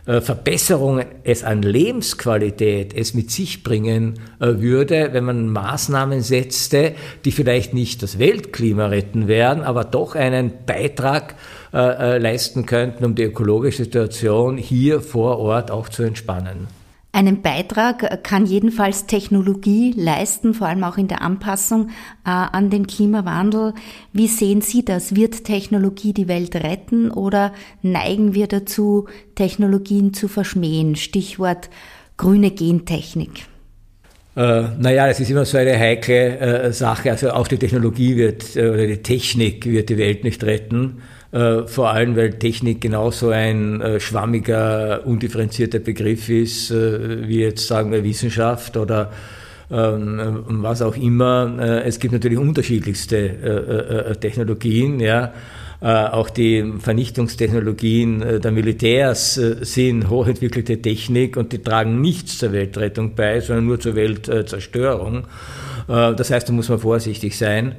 Verbesserungen 0.06 1.06
es 1.24 1.44
an 1.44 1.64
Lebensqualität 1.64 2.94
es 2.96 3.14
mit 3.16 3.32
sich 3.32 3.64
bringen 3.64 4.20
äh, 4.40 4.60
würde, 4.60 5.10
wenn 5.14 5.24
man 5.24 5.50
Maßnahmen 5.50 6.22
setzte, 6.22 6.94
die 7.26 7.32
vielleicht 7.32 7.74
nicht 7.74 8.04
das 8.04 8.20
Weltklima 8.20 8.88
retten 8.88 9.28
werden, 9.28 9.64
aber 9.64 9.84
doch 9.84 10.16
einen 10.16 10.52
Beitrag 10.66 11.36
äh, 11.74 12.18
leisten 12.20 12.66
könnten, 12.66 13.04
um 13.04 13.16
die 13.16 13.24
ökologische 13.24 13.86
Situation 13.86 14.58
hier 14.58 15.02
vor 15.02 15.40
Ort 15.40 15.72
auch 15.72 15.90
zu 15.90 16.04
entspannen. 16.04 16.68
Einen 17.16 17.42
Beitrag 17.42 18.26
kann 18.26 18.46
jedenfalls 18.46 19.06
Technologie 19.06 19.94
leisten, 19.96 20.54
vor 20.54 20.68
allem 20.68 20.84
auch 20.84 20.98
in 20.98 21.08
der 21.08 21.22
Anpassung 21.22 21.88
äh, 22.26 22.30
an 22.30 22.70
den 22.70 22.88
Klimawandel. 22.88 23.74
Wie 24.12 24.28
sehen 24.28 24.60
Sie 24.60 24.84
das? 24.84 25.16
Wird 25.16 25.46
Technologie 25.46 26.12
die 26.12 26.28
Welt 26.28 26.58
retten 26.58 27.10
oder 27.10 27.54
neigen 27.82 28.34
wir 28.34 28.48
dazu, 28.48 29.08
Technologien 29.36 30.14
zu 30.14 30.28
verschmähen? 30.28 30.98
Stichwort 30.98 31.70
grüne 32.18 32.52
Gentechnik. 32.52 33.46
Äh, 34.36 34.64
naja, 34.78 35.08
das 35.08 35.22
ist 35.22 35.30
immer 35.30 35.46
so 35.46 35.58
eine 35.58 35.80
heikle 35.80 36.38
äh, 36.38 36.74
Sache. 36.74 37.12
Also 37.12 37.32
auch 37.32 37.48
die 37.48 37.58
Technologie 37.58 38.18
wird 38.18 38.58
äh, 38.58 38.68
oder 38.68 38.88
die 38.88 39.02
Technik 39.02 39.66
wird 39.66 39.88
die 39.88 39.98
Welt 39.98 40.26
nicht 40.26 40.44
retten. 40.44 41.02
Äh, 41.36 41.68
vor 41.68 41.90
allem, 41.90 42.16
weil 42.16 42.40
Technik 42.40 42.80
genauso 42.80 43.30
ein 43.30 43.82
äh, 43.82 44.00
schwammiger, 44.00 45.06
undifferenzierter 45.06 45.80
Begriff 45.80 46.30
ist, 46.30 46.72
äh, 46.72 47.28
wie 47.28 47.42
jetzt 47.42 47.68
sagen 47.68 47.92
wir 47.92 48.06
Wissenschaft 48.06 48.78
oder 48.78 49.12
ähm, 49.70 50.46
was 50.48 50.82
auch 50.82 50.96
immer. 50.96 51.84
es 51.84 52.00
gibt 52.00 52.14
natürlich 52.14 52.38
unterschiedlichste 52.38 54.16
Technologien, 54.22 55.00
ja. 55.00 55.34
Auch 55.82 56.30
die 56.30 56.74
Vernichtungstechnologien 56.78 58.42
der 58.42 58.52
Militärs 58.52 59.34
sind 59.34 60.08
hochentwickelte 60.08 60.84
Technik 60.84 61.36
und 61.36 61.52
die 61.52 61.64
tragen 61.64 62.00
nichts 62.00 62.38
zur 62.38 62.52
Weltrettung 62.52 63.16
bei, 63.16 63.40
sondern 63.40 63.66
nur 63.66 63.80
zur 63.80 63.96
Weltzerstörung. 63.96 65.24
Das 65.88 66.30
heißt, 66.30 66.48
da 66.48 66.54
muss 66.54 66.70
man 66.70 66.78
vorsichtig 66.78 67.36
sein. 67.36 67.74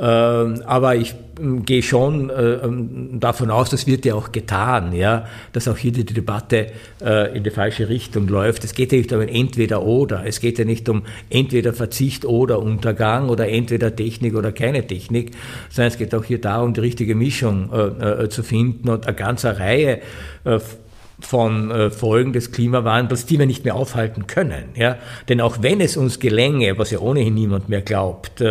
Ähm, 0.00 0.62
aber 0.64 0.94
ich 0.94 1.14
ähm, 1.40 1.64
gehe 1.64 1.82
schon 1.82 2.30
äh, 2.30 2.54
ähm, 2.54 3.18
davon 3.18 3.50
aus, 3.50 3.68
das 3.70 3.86
wird 3.88 4.04
ja 4.04 4.14
auch 4.14 4.30
getan, 4.30 4.92
ja, 4.92 5.26
dass 5.52 5.66
auch 5.66 5.76
hier 5.76 5.90
die 5.90 6.04
Debatte 6.04 6.68
äh, 7.04 7.36
in 7.36 7.42
die 7.42 7.50
falsche 7.50 7.88
Richtung 7.88 8.28
läuft. 8.28 8.62
Es 8.62 8.74
geht 8.74 8.92
ja 8.92 8.98
nicht 8.98 9.12
um 9.12 9.20
ein 9.20 9.28
Entweder-Oder. 9.28 10.24
Es 10.24 10.40
geht 10.40 10.58
ja 10.58 10.64
nicht 10.64 10.88
um 10.88 11.02
entweder 11.30 11.72
Verzicht 11.72 12.24
oder 12.24 12.60
Untergang 12.60 13.28
oder 13.28 13.48
entweder 13.48 13.94
Technik 13.94 14.36
oder 14.36 14.52
keine 14.52 14.86
Technik, 14.86 15.32
sondern 15.68 15.92
es 15.92 15.98
geht 15.98 16.14
auch 16.14 16.24
hier 16.24 16.40
darum, 16.40 16.74
die 16.74 16.80
richtige 16.80 17.16
Mischung 17.16 17.72
äh, 17.72 18.28
zu 18.28 18.44
finden 18.44 18.88
und 18.88 19.06
eine 19.06 19.16
ganze 19.16 19.58
Reihe 19.58 20.00
von 21.20 21.90
Folgen 21.90 22.32
des 22.32 22.52
Klimawandels, 22.52 23.26
die 23.26 23.38
wir 23.38 23.46
nicht 23.46 23.64
mehr 23.64 23.74
aufhalten 23.74 24.26
können. 24.28 24.70
Ja? 24.76 24.96
Denn 25.28 25.40
auch 25.40 25.58
wenn 25.62 25.80
es 25.80 25.96
uns 25.96 26.20
gelänge, 26.20 26.78
was 26.78 26.92
ja 26.92 27.00
ohnehin 27.00 27.34
niemand 27.34 27.68
mehr 27.68 27.82
glaubt, 27.82 28.42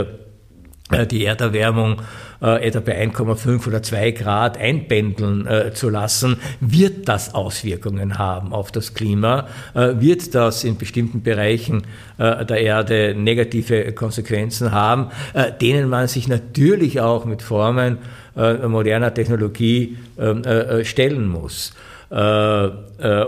die 1.12 1.26
Erderwärmung 1.26 2.02
äh, 2.41 2.67
etwa 2.67 2.80
bei 2.80 3.04
1,5 3.04 3.67
oder 3.67 3.84
2 3.84 4.12
Grad 4.12 4.58
einpendeln 4.58 5.47
äh, 5.47 5.73
zu 5.73 5.89
lassen, 5.89 6.38
wird 6.60 7.08
das 7.10 7.34
Auswirkungen 7.34 8.17
haben 8.17 8.54
auf 8.54 8.71
das 8.71 8.93
Klima, 8.93 9.47
äh, 9.73 9.93
wird 10.00 10.36
das 10.36 10.63
in 10.63 10.78
bestimmten 10.78 11.23
Bereichen 11.23 11.84
äh, 12.17 12.45
der 12.45 12.62
Erde 12.62 13.15
negative 13.17 13.91
Konsequenzen 13.93 14.71
haben, 14.71 15.10
äh, 15.34 15.52
denen 15.52 15.89
man 15.89 16.08
sich 16.08 16.28
natürlich 16.28 17.02
auch 17.02 17.26
mit 17.26 17.41
Formen 17.41 17.97
moderner 18.67 19.12
Technologie 19.15 19.97
ähm, 20.19 20.43
stellen 20.84 21.28
muss. 21.28 21.73
Äh, 22.10 22.67
äh, 22.67 22.72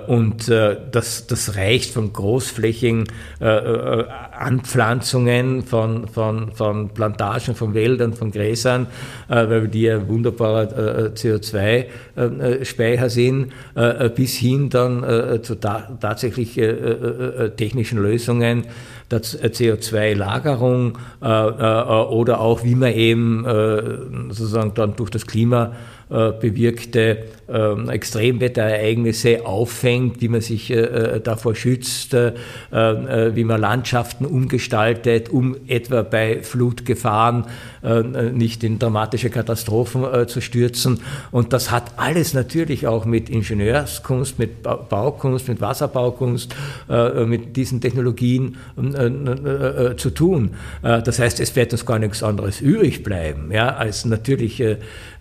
und 0.07 0.47
äh, 0.47 0.77
das, 0.89 1.27
das 1.27 1.57
reicht 1.57 1.93
von 1.93 2.13
großflächigen 2.13 3.03
Anpflanzungen, 3.39 5.63
von, 5.63 6.07
von, 6.07 6.53
von 6.53 6.87
Plantagen, 6.89 7.55
von 7.55 7.73
Wäldern, 7.73 8.13
von 8.13 8.31
Gräsern, 8.31 8.87
weil 9.27 9.67
die 9.67 9.81
ja 9.81 10.07
wunderbarer 10.07 11.09
CO2-Speicher 11.13 13.09
sind, 13.09 13.51
bis 14.15 14.35
hin 14.35 14.69
dann 14.69 15.41
zu 15.43 15.55
tatsächlich 15.55 16.59
technischen 17.57 17.99
Lösungen 17.99 18.67
der 19.11 19.21
CO2-Lagerung 19.21 20.97
oder 21.21 22.39
auch 22.41 22.63
wie 22.63 22.75
man 22.75 22.93
eben 22.93 23.43
sozusagen 24.29 24.73
dann 24.73 24.95
durch 24.95 25.11
das 25.11 25.27
Klima 25.27 25.73
äh, 26.09 26.31
bewirkte 26.31 27.25
äh, 27.49 27.89
Extremwetterereignisse 27.89 29.45
auffängt, 29.45 30.21
wie 30.21 30.27
man 30.27 30.41
sich 30.41 30.71
äh, 30.71 30.75
äh 30.75 31.19
davor 31.19 31.55
schützt, 31.55 32.13
äh, 32.13 32.33
äh, 32.71 33.35
wie 33.35 33.43
man 33.43 33.59
Landschaften 33.59 34.25
umgestaltet, 34.25 35.29
um 35.29 35.55
etwa 35.67 36.03
bei 36.03 36.41
Flutgefahren 36.41 37.45
nicht 38.33 38.63
in 38.65 38.77
dramatische 38.77 39.29
Katastrophen 39.29 40.27
zu 40.27 40.41
stürzen. 40.41 40.99
Und 41.31 41.53
das 41.53 41.71
hat 41.71 41.93
alles 41.95 42.33
natürlich 42.33 42.87
auch 42.87 43.05
mit 43.05 43.29
Ingenieurskunst, 43.29 44.37
mit 44.37 44.63
Baukunst, 44.63 45.47
mit 45.47 45.61
Wasserbaukunst, 45.61 46.53
mit 47.25 47.55
diesen 47.55 47.79
Technologien 47.79 48.57
zu 49.95 50.09
tun. 50.09 50.51
Das 50.81 51.19
heißt, 51.19 51.39
es 51.39 51.55
wird 51.55 51.71
uns 51.71 51.85
gar 51.85 51.99
nichts 51.99 52.21
anderes 52.21 52.59
übrig 52.59 53.03
bleiben, 53.03 53.49
ja, 53.51 53.69
als 53.69 54.03
natürlich 54.03 54.61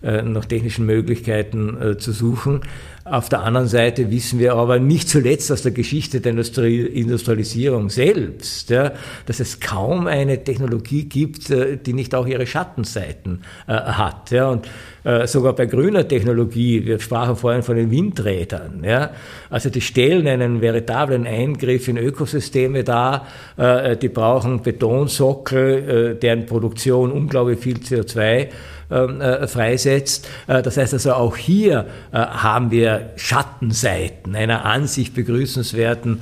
nach 0.01 0.45
technischen 0.45 0.85
Möglichkeiten 0.85 1.77
äh, 1.81 1.97
zu 1.97 2.11
suchen. 2.19 2.61
Auf 3.05 3.27
der 3.27 3.41
anderen 3.41 3.67
Seite 3.67 4.11
wissen 4.11 4.37
wir 4.37 4.53
aber 4.53 4.77
nicht 4.77 5.09
zuletzt 5.09 5.51
aus 5.51 5.63
der 5.63 5.71
Geschichte 5.71 6.21
der 6.21 6.33
Industrialisierung 6.33 7.89
selbst, 7.89 8.69
ja, 8.69 8.91
dass 9.25 9.39
es 9.39 9.59
kaum 9.59 10.05
eine 10.05 10.43
Technologie 10.43 11.05
gibt, 11.05 11.49
äh, 11.49 11.77
die 11.77 11.93
nicht 11.93 12.13
auch 12.13 12.27
ihre 12.27 12.45
Schattenseiten 12.45 13.41
äh, 13.67 13.73
hat. 13.73 14.29
Ja. 14.29 14.49
Und 14.49 14.67
äh, 15.03 15.25
sogar 15.25 15.53
bei 15.53 15.65
grüner 15.65 16.07
Technologie, 16.07 16.85
wir 16.85 16.99
sprachen 16.99 17.35
vorhin 17.35 17.63
von 17.63 17.77
den 17.77 17.89
Windrädern, 17.89 18.83
ja, 18.83 19.11
also 19.49 19.69
die 19.69 19.81
stellen 19.81 20.27
einen 20.27 20.61
veritablen 20.61 21.25
Eingriff 21.25 21.87
in 21.87 21.97
Ökosysteme 21.97 22.83
dar, 22.83 23.25
äh, 23.57 23.97
die 23.97 24.09
brauchen 24.09 24.61
Betonsockel, 24.61 26.15
äh, 26.15 26.19
deren 26.19 26.45
Produktion 26.45 27.11
unglaublich 27.11 27.59
viel 27.59 27.77
CO2 27.77 28.19
ähm, 28.41 28.49
äh, 28.89 29.47
freisetzt. 29.47 30.27
Äh, 30.47 30.63
das 30.63 30.77
heißt 30.77 30.93
also 30.93 31.13
auch 31.13 31.37
hier 31.37 31.85
äh, 32.11 32.17
haben 32.17 32.71
wir 32.71 33.11
Schattenseiten 33.17 34.35
einer 34.35 34.65
an 34.65 34.87
sich 34.87 35.13
begrüßenswerten 35.13 36.21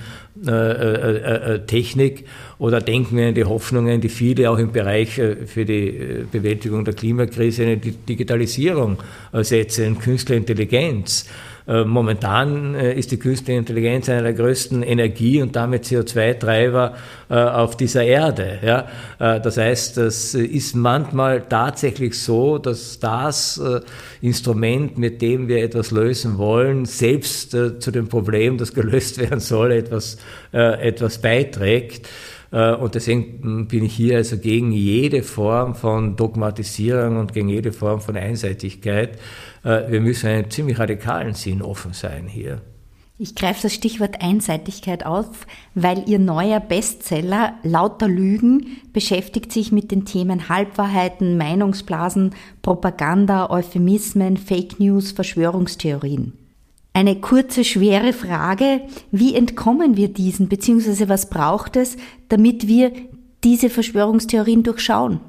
Technik 1.65 2.25
oder 2.59 2.79
denken 2.79 3.17
wir 3.17 3.29
an 3.29 3.33
die 3.33 3.45
Hoffnungen, 3.45 4.01
die 4.01 4.09
viele 4.09 4.51
auch 4.51 4.59
im 4.59 4.71
Bereich 4.71 5.13
für 5.13 5.65
die 5.65 6.27
Bewältigung 6.31 6.85
der 6.85 6.93
Klimakrise 6.93 7.63
in 7.63 7.81
die 7.81 7.93
Digitalisierung 7.93 8.99
setzen, 9.33 9.85
in 9.85 9.97
künstliche 9.97 10.37
Intelligenz. 10.37 11.25
Äh, 11.67 11.83
momentan 11.83 12.75
äh, 12.75 12.93
ist 12.93 13.11
die 13.11 13.19
künstliche 13.19 13.59
Intelligenz 13.59 14.07
einer 14.07 14.21
der 14.21 14.33
größten 14.33 14.83
Energie- 14.83 15.41
und 15.41 15.55
damit 15.55 15.83
CO2-Treiber 15.83 16.95
äh, 17.29 17.33
auf 17.33 17.75
dieser 17.75 18.03
Erde. 18.03 18.59
Ja? 18.63 18.87
Das 19.19 19.57
heißt, 19.57 19.97
es 19.97 20.33
ist 20.33 20.75
manchmal 20.75 21.41
tatsächlich 21.41 22.19
so, 22.19 22.57
dass 22.57 22.99
das 22.99 23.61
Instrument, 24.21 24.97
mit 24.97 25.21
dem 25.21 25.47
wir 25.47 25.63
etwas 25.63 25.91
lösen 25.91 26.37
wollen, 26.37 26.85
selbst 26.85 27.51
zu 27.51 27.91
dem 27.91 28.07
Problem, 28.07 28.57
das 28.57 28.73
gelöst 28.73 29.17
werden 29.17 29.39
soll, 29.39 29.71
etwas, 29.71 30.17
etwas 30.51 31.19
beiträgt. 31.19 32.07
Und 32.51 32.95
deswegen 32.95 33.67
bin 33.67 33.83
ich 33.83 33.93
hier 33.93 34.17
also 34.17 34.37
gegen 34.37 34.71
jede 34.71 35.21
Form 35.21 35.75
von 35.75 36.15
Dogmatisierung 36.15 37.17
und 37.17 37.33
gegen 37.33 37.49
jede 37.49 37.73
Form 37.73 37.99
von 37.99 38.15
Einseitigkeit. 38.15 39.17
Äh, 39.63 39.91
wir 39.91 40.01
müssen 40.01 40.27
einen 40.27 40.49
ziemlich 40.49 40.79
radikalen 40.79 41.33
Sinn 41.33 41.61
offen 41.61 41.93
sein 41.93 42.27
hier. 42.27 42.61
Ich 43.19 43.33
greife 43.33 43.63
das 43.63 43.73
Stichwort 43.73 44.21
Einseitigkeit 44.21 45.03
auf, 45.03 45.47
weil 45.73 46.07
Ihr 46.07 46.19
neuer 46.19 46.59
Bestseller 46.59 47.55
Lauter 47.63 48.07
Lügen 48.07 48.77
beschäftigt 48.93 49.51
sich 49.51 49.71
mit 49.71 49.89
den 49.89 50.05
Themen 50.05 50.49
Halbwahrheiten, 50.49 51.35
Meinungsblasen, 51.35 52.35
Propaganda, 52.61 53.49
Euphemismen, 53.49 54.37
Fake 54.37 54.79
News, 54.79 55.13
Verschwörungstheorien. 55.13 56.33
Eine 56.97 57.17
kurze, 57.21 57.63
schwere 57.63 58.11
Frage, 58.11 58.81
wie 59.11 59.35
entkommen 59.35 59.97
wir 59.97 60.07
diesen, 60.07 60.49
beziehungsweise 60.49 61.07
was 61.07 61.29
braucht 61.29 61.75
es, 61.75 61.95
damit 62.27 62.67
wir 62.67 62.91
diese 63.43 63.69
Verschwörungstheorien 63.69 64.63
durchschauen? 64.63 65.19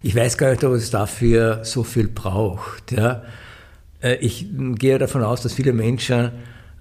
Ich 0.00 0.16
weiß 0.16 0.38
gar 0.38 0.48
nicht, 0.52 0.64
ob 0.64 0.72
es 0.72 0.90
dafür 0.90 1.60
so 1.62 1.82
viel 1.82 2.08
braucht. 2.08 2.92
Ja. 2.92 3.22
Äh, 4.02 4.14
ich 4.20 4.46
gehe 4.76 4.96
davon 4.96 5.22
aus, 5.22 5.42
dass 5.42 5.52
viele 5.52 5.74
Menschen 5.74 6.30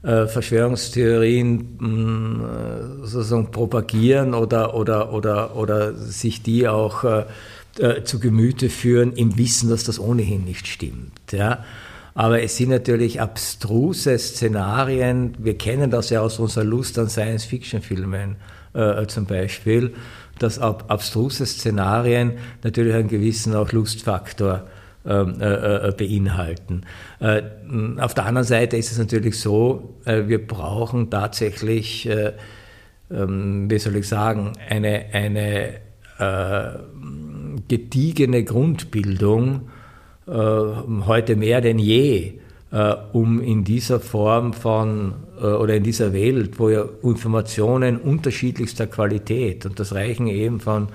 äh, 0.04 0.26
Verschwörungstheorien 0.28 1.78
mh, 1.78 2.46
äh, 2.46 3.08
sozusagen 3.08 3.52
propagieren 3.52 4.34
oder, 4.34 4.74
oder, 4.74 5.12
oder, 5.12 5.58
oder 5.58 5.94
sich 5.96 6.44
die 6.44 6.66
auch 6.66 7.26
zu 8.06 8.20
Gemüte 8.20 8.70
führen, 8.70 9.14
im 9.14 9.38
Wissen, 9.38 9.70
dass 9.70 9.84
das 9.84 10.00
ohnehin 10.00 10.46
nicht 10.46 10.66
stimmt. 10.68 11.12
Ja. 11.32 11.66
Aber 12.20 12.44
es 12.44 12.58
sind 12.58 12.72
natürlich 12.72 13.22
abstruse 13.22 14.20
Szenarien. 14.20 15.36
Wir 15.38 15.58
kennen 15.58 15.90
das 15.90 16.10
ja 16.10 16.20
aus 16.20 16.38
unserer 16.38 16.66
Lust 16.66 17.00
an 17.00 17.08
Science-Fiction-Filmen 17.08 18.36
äh, 18.74 19.08
zum 19.08 19.26
Beispiel, 19.26 19.94
dass 20.38 20.60
ab 20.60 20.84
abstruse 20.90 21.46
Szenarien 21.46 22.34
natürlich 22.62 22.94
einen 22.94 23.08
gewissen 23.08 23.56
auch 23.56 23.72
Lustfaktor 23.72 24.68
ähm, 25.06 25.40
äh, 25.40 25.88
äh, 25.88 25.94
beinhalten. 25.94 26.82
Äh, 27.22 27.42
auf 28.00 28.16
der 28.16 28.26
anderen 28.26 28.46
Seite 28.46 28.76
ist 28.76 28.92
es 28.92 28.98
natürlich 28.98 29.40
so, 29.40 29.96
äh, 30.04 30.28
wir 30.28 30.46
brauchen 30.46 31.10
tatsächlich, 31.10 32.06
äh, 32.10 32.34
ähm, 33.10 33.72
wie 33.72 33.80
soll 33.80 33.96
ich 33.96 34.10
sagen, 34.10 34.58
eine, 34.68 35.06
eine 35.14 35.76
gediegene 37.70 38.44
Grundbildung, 38.44 39.70
heute 40.32 41.36
mehr 41.36 41.62
denn 41.62 41.80
je, 41.80 42.34
um 43.14 43.42
in 43.42 43.64
dieser 43.64 44.00
Form 44.00 44.54
von 44.54 45.14
oder 45.40 45.76
in 45.76 45.84
dieser 45.84 46.14
Welt, 46.14 46.60
wo 46.60 46.70
ja 46.70 46.86
Informationen 47.02 47.98
unterschiedlichster 47.98 48.86
Qualität 48.86 49.66
und 49.66 49.80
das 49.80 49.96
reichen 49.96 50.28
eben 50.28 50.60
von 50.60 50.90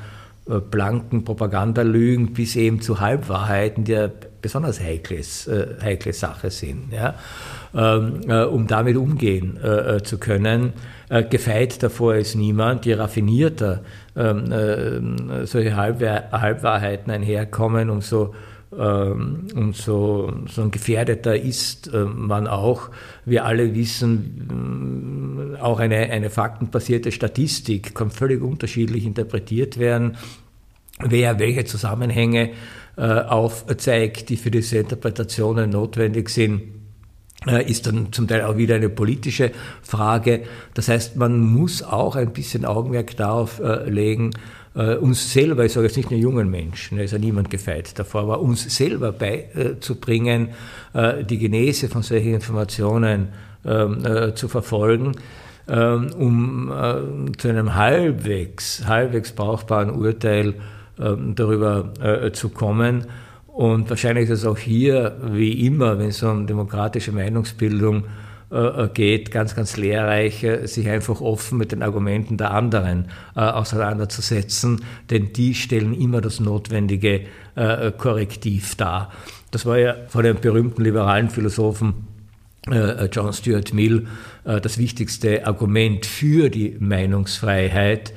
äh, 0.46 0.60
blanken 0.60 1.24
Propagandalügen 1.24 2.34
bis 2.34 2.54
eben 2.56 2.82
zu 2.82 3.00
Halbwahrheiten, 3.00 3.84
die 3.84 3.92
ja 3.92 4.10
besonders 4.42 4.78
heikles, 4.78 5.46
äh, 5.46 5.68
heikle 5.82 6.12
Sache 6.12 6.50
sind, 6.50 6.92
ja, 6.92 7.14
ähm, 7.74 8.20
äh, 8.28 8.44
um 8.44 8.66
damit 8.66 8.98
umgehen 8.98 9.58
äh, 9.62 9.96
äh 9.96 10.02
zu 10.02 10.18
können. 10.18 10.74
Äh, 11.08 11.24
gefeit 11.24 11.82
davor 11.82 12.16
ist 12.16 12.34
niemand, 12.34 12.84
je 12.84 12.92
raffinierter 12.92 13.80
ähm, 14.16 15.46
solche 15.46 15.74
Halbwahrheiten 15.76 17.10
einherkommen, 17.10 17.88
umso 17.88 18.34
und 18.76 19.72
so, 19.76 20.32
so 20.48 20.62
ein 20.62 20.70
Gefährdeter 20.70 21.36
ist 21.36 21.90
man 21.92 22.46
auch. 22.46 22.90
Wir 23.24 23.44
alle 23.44 23.74
wissen, 23.74 25.56
auch 25.60 25.78
eine, 25.78 25.96
eine 26.10 26.30
faktenbasierte 26.30 27.12
Statistik 27.12 27.94
kann 27.94 28.10
völlig 28.10 28.42
unterschiedlich 28.42 29.04
interpretiert 29.04 29.78
werden, 29.78 30.16
wer 31.00 31.38
welche 31.38 31.64
Zusammenhänge 31.64 32.50
äh, 32.96 33.02
aufzeigt, 33.02 34.28
die 34.28 34.36
für 34.36 34.50
diese 34.50 34.78
Interpretationen 34.78 35.70
notwendig 35.70 36.28
sind 36.28 36.62
äh, 37.46 37.68
ist 37.68 37.86
dann 37.86 38.12
zum 38.12 38.28
Teil 38.28 38.42
auch 38.42 38.56
wieder 38.56 38.76
eine 38.76 38.88
politische 38.88 39.50
Frage. 39.82 40.44
Das 40.74 40.88
heißt, 40.88 41.16
man 41.16 41.40
muss 41.40 41.82
auch 41.82 42.16
ein 42.16 42.32
bisschen 42.32 42.64
Augenmerk 42.64 43.16
darauf 43.16 43.60
äh, 43.60 43.88
legen, 43.88 44.30
äh, 44.74 44.96
uns 44.96 45.32
selber, 45.32 45.64
ich 45.64 45.72
sage 45.72 45.86
jetzt 45.86 45.96
nicht 45.96 46.10
nur 46.10 46.20
jungen 46.20 46.50
Menschen, 46.50 46.98
da 46.98 47.04
ist 47.04 47.12
ja 47.12 47.18
niemand 47.18 47.50
gefeit 47.50 47.98
davor, 47.98 48.22
aber 48.22 48.40
uns 48.40 48.74
selber 48.74 49.12
beizubringen, 49.12 50.50
äh, 50.92 51.24
die 51.24 51.38
Genese 51.38 51.88
von 51.88 52.02
solchen 52.02 52.34
Informationen 52.34 53.28
ähm, 53.64 54.04
äh, 54.04 54.34
zu 54.34 54.48
verfolgen, 54.48 55.12
ähm, 55.68 56.10
um 56.18 56.72
äh, 56.72 57.32
zu 57.38 57.48
einem 57.48 57.74
halbwegs, 57.74 58.86
halbwegs 58.86 59.32
brauchbaren 59.32 59.90
Urteil 59.90 60.54
ähm, 61.00 61.34
darüber 61.34 61.92
äh, 62.00 62.32
zu 62.32 62.50
kommen. 62.50 63.06
Und 63.46 63.88
wahrscheinlich 63.88 64.24
ist 64.24 64.40
es 64.40 64.46
auch 64.46 64.58
hier, 64.58 65.16
wie 65.22 65.66
immer, 65.66 65.98
wenn 65.98 66.08
es 66.08 66.22
um 66.22 66.46
demokratische 66.46 67.12
Meinungsbildung 67.12 68.02
äh, 68.02 68.23
geht, 68.94 69.30
ganz, 69.30 69.56
ganz 69.56 69.76
lehrreich, 69.76 70.46
sich 70.64 70.88
einfach 70.88 71.20
offen 71.20 71.58
mit 71.58 71.72
den 71.72 71.82
Argumenten 71.82 72.36
der 72.36 72.52
anderen 72.52 73.06
äh, 73.34 73.40
auseinanderzusetzen, 73.40 74.84
denn 75.10 75.32
die 75.32 75.54
stellen 75.54 75.92
immer 75.92 76.20
das 76.20 76.40
notwendige 76.40 77.22
äh, 77.56 77.90
Korrektiv 77.92 78.76
dar. 78.76 79.12
Das 79.50 79.66
war 79.66 79.78
ja 79.78 79.94
von 80.08 80.24
dem 80.24 80.40
berühmten 80.40 80.82
liberalen 80.82 81.30
Philosophen 81.30 82.08
John 83.12 83.30
Stuart 83.34 83.74
Mill 83.74 84.06
das 84.42 84.78
wichtigste 84.78 85.46
Argument 85.46 86.06
für 86.06 86.48
die 86.48 86.74
Meinungsfreiheit, 86.80 88.14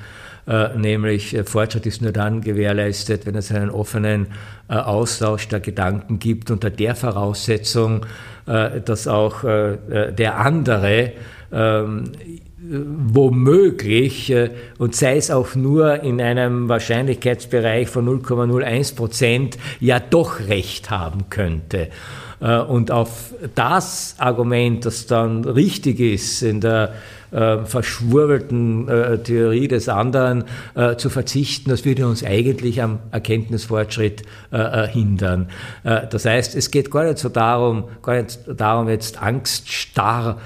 nämlich 0.77 1.37
Fortschritt 1.45 1.85
ist 1.85 2.01
nur 2.01 2.13
dann 2.13 2.39
gewährleistet, 2.39 3.25
wenn 3.25 3.35
es 3.35 3.51
einen 3.51 3.69
offenen 3.69 4.27
Austausch 4.69 5.49
der 5.49 5.59
Gedanken 5.59 6.19
gibt, 6.19 6.51
unter 6.51 6.69
der 6.69 6.95
Voraussetzung, 6.95 8.05
äh, 8.47 8.81
dass 8.81 9.07
auch 9.07 9.43
äh, 9.43 9.73
äh, 9.73 10.13
der 10.13 10.39
andere 10.39 11.11
ähm, 11.51 12.11
womöglich, 12.59 14.33
und 14.77 14.95
sei 14.95 15.15
es 15.15 15.31
auch 15.31 15.55
nur 15.55 16.01
in 16.03 16.19
einem 16.19 16.67
Wahrscheinlichkeitsbereich 16.67 17.87
von 17.87 18.05
0,01 18.21 18.95
Prozent, 18.95 19.57
ja 19.79 20.01
doch 20.01 20.39
recht 20.47 20.89
haben 20.89 21.29
könnte. 21.29 21.87
Und 22.39 22.91
auf 22.91 23.33
das 23.55 24.15
Argument, 24.17 24.85
das 24.85 25.05
dann 25.05 25.45
richtig 25.45 25.99
ist 26.01 26.41
in 26.41 26.59
der 26.59 26.95
äh, 27.31 27.65
verschwurbelten 27.65 28.87
äh, 28.87 29.17
Theorie 29.19 29.67
des 29.67 29.89
anderen 29.89 30.45
äh, 30.75 30.95
zu 30.95 31.09
verzichten, 31.09 31.69
das 31.69 31.85
würde 31.85 32.07
uns 32.07 32.23
eigentlich 32.23 32.81
am 32.81 32.99
Erkenntnisfortschritt 33.11 34.23
äh, 34.51 34.57
äh, 34.57 34.87
hindern. 34.87 35.49
Äh, 35.83 36.07
das 36.09 36.25
heißt, 36.25 36.55
es 36.55 36.71
geht 36.71 36.91
gar 36.91 37.05
nicht 37.05 37.17
so 37.17 37.29
darum, 37.29 37.85
gar 38.01 38.21
nicht 38.21 38.39
darum 38.55 38.89
jetzt 38.89 39.21
angststarr 39.21 40.37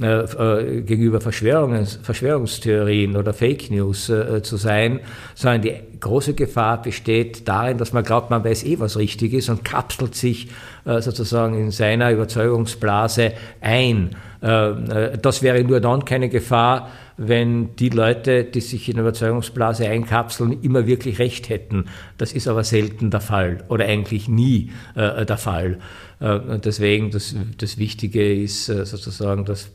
gegenüber 0.00 1.20
Verschwörungs 1.20 2.00
Verschwörungstheorien 2.02 3.16
oder 3.16 3.34
Fake 3.34 3.70
News 3.70 4.06
zu 4.06 4.56
sein, 4.56 5.00
sondern 5.34 5.62
die 5.62 5.74
große 6.00 6.34
Gefahr 6.34 6.80
besteht 6.80 7.46
darin, 7.46 7.76
dass 7.76 7.92
man 7.92 8.02
glaubt, 8.02 8.30
man 8.30 8.42
weiß 8.42 8.64
eh, 8.64 8.80
was 8.80 8.96
richtig 8.96 9.34
ist 9.34 9.50
und 9.50 9.64
kapselt 9.64 10.14
sich 10.14 10.48
sozusagen 10.84 11.54
in 11.58 11.70
seiner 11.70 12.10
Überzeugungsblase 12.10 13.32
ein. 13.60 14.16
Äh, 14.42 14.70
äh, 14.70 15.18
das 15.18 15.42
wäre 15.42 15.62
nur 15.64 15.80
dann 15.80 16.04
keine 16.04 16.28
Gefahr, 16.28 16.90
wenn 17.16 17.76
die 17.76 17.90
Leute, 17.90 18.44
die 18.44 18.60
sich 18.60 18.88
in 18.88 18.94
der 18.94 19.04
Überzeugungsblase 19.04 19.86
einkapseln, 19.86 20.62
immer 20.62 20.86
wirklich 20.86 21.18
recht 21.18 21.50
hätten. 21.50 21.86
Das 22.16 22.32
ist 22.32 22.48
aber 22.48 22.64
selten 22.64 23.10
der 23.10 23.20
Fall 23.20 23.58
oder 23.68 23.84
eigentlich 23.84 24.28
nie 24.28 24.70
äh, 24.94 25.26
der 25.26 25.36
Fall. 25.36 25.78
Und 26.20 26.66
deswegen 26.66 27.10
das, 27.10 27.34
das 27.56 27.78
Wichtige 27.78 28.34
ist 28.34 28.66
sozusagen, 28.66 29.46
dass 29.46 29.70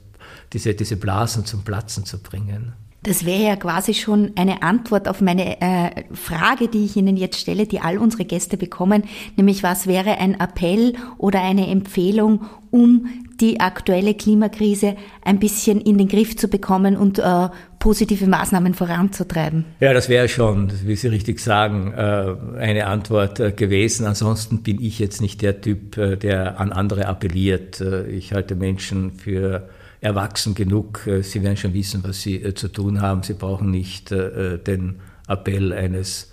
diese, 0.53 0.73
diese 0.73 0.97
Blasen 0.97 1.45
zum 1.45 1.63
Platzen 1.63 2.05
zu 2.05 2.19
bringen. 2.19 2.73
Das 3.05 3.23
wäre 3.23 3.43
ja 3.43 3.55
quasi 3.55 3.93
schon 3.93 4.31
eine 4.35 4.63
Antwort 4.63 5.07
auf 5.07 5.21
meine 5.21 5.61
äh, 5.61 6.05
Frage, 6.11 6.67
die 6.67 6.85
ich 6.85 6.95
Ihnen 6.95 7.17
jetzt 7.17 7.39
stelle, 7.39 7.67
die 7.67 7.79
all 7.79 7.99
unsere 7.99 8.25
Gäste 8.25 8.57
bekommen, 8.57 9.03
nämlich 9.37 9.61
was 9.61 9.85
wäre 9.85 10.17
ein 10.17 10.39
Appell 10.39 10.93
oder 11.19 11.43
eine 11.43 11.67
Empfehlung, 11.67 12.45
um 12.71 13.05
die 13.39 13.59
aktuelle 13.59 14.15
Klimakrise 14.15 14.95
ein 15.23 15.37
bisschen 15.37 15.81
in 15.81 15.99
den 15.99 16.07
Griff 16.07 16.35
zu 16.35 16.47
bekommen 16.47 16.97
und 16.97 17.19
äh, 17.19 17.49
positive 17.77 18.25
Maßnahmen 18.25 18.73
voranzutreiben? 18.73 19.65
Ja, 19.81 19.93
das 19.93 20.09
wäre 20.09 20.27
schon, 20.27 20.71
wie 20.83 20.95
Sie 20.95 21.07
richtig 21.09 21.39
sagen, 21.39 21.93
äh, 21.95 22.35
eine 22.57 22.87
Antwort 22.87 23.39
äh, 23.39 23.51
gewesen. 23.51 24.07
Ansonsten 24.07 24.63
bin 24.63 24.81
ich 24.81 24.97
jetzt 24.97 25.21
nicht 25.21 25.43
der 25.43 25.61
Typ, 25.61 25.95
äh, 25.97 26.15
der 26.15 26.59
an 26.59 26.71
andere 26.71 27.05
appelliert. 27.05 27.81
Ich 28.09 28.33
halte 28.33 28.55
Menschen 28.55 29.11
für 29.11 29.69
erwachsen 30.05 30.53
genug. 30.53 31.07
Äh, 31.07 31.23
sie 31.23 31.43
werden 31.43 31.57
schon 31.57 31.73
wissen, 31.73 32.03
was 32.03 32.21
sie 32.21 32.35
äh, 32.35 32.53
zu 32.53 32.67
tun 32.69 33.01
haben. 33.01 33.23
Sie 33.23 33.33
brauchen 33.33 33.71
nicht 33.71 34.11
äh, 34.11 34.59
den 34.59 34.99
Appell 35.27 35.73
eines 35.73 36.31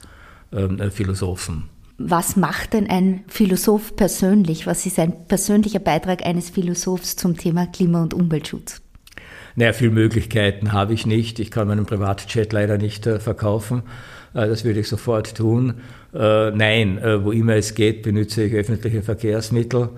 ähm, 0.53 0.91
Philosophen. 0.91 1.65
Was 1.99 2.37
macht 2.37 2.75
denn 2.75 2.89
ein 2.91 3.25
Philosoph 3.29 3.97
persönlich? 3.97 4.67
Was 4.67 4.85
ist 4.87 4.99
ein 4.99 5.27
persönlicher 5.27 5.79
Beitrag 5.79 6.25
eines 6.27 6.51
Philosophs 6.51 7.17
zum 7.17 7.37
Thema 7.37 7.67
Klima- 7.67 8.03
und 8.03 8.13
Umweltschutz? 8.13 8.83
Naja, 9.57 9.73
viele 9.73 9.91
Möglichkeiten 9.91 10.73
habe 10.73 10.95
ich 10.95 11.07
nicht. 11.07 11.39
Ich 11.39 11.51
kann 11.51 11.69
meinen 11.69 11.87
Privatchat 11.87 12.53
leider 12.53 12.79
nicht 12.79 13.05
verkaufen. 13.05 13.83
das 14.33 14.65
würde 14.65 14.81
ich 14.81 14.89
sofort 14.89 15.37
tun. 15.37 15.75
nein, 16.13 16.99
wo 17.23 17.33
immer 17.33 17.57
es 17.57 17.75
geht, 17.75 18.03
benutze 18.03 18.45
ich 18.45 18.55
öffentliche 18.55 19.03
Verkehrsmittel. 19.03 19.91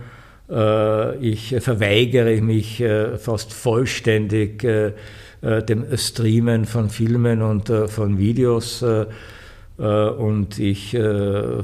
Äh, 0.51 1.16
ich 1.18 1.57
verweigere 1.61 2.40
mich 2.40 2.80
äh, 2.80 3.16
fast 3.18 3.53
vollständig 3.53 4.64
äh, 4.64 4.92
dem 5.42 5.84
Streamen 5.97 6.64
von 6.64 6.88
Filmen 6.88 7.42
und 7.42 7.70
von 7.88 8.16
Videos 8.16 8.82
und 9.76 10.59
ich 10.59 10.97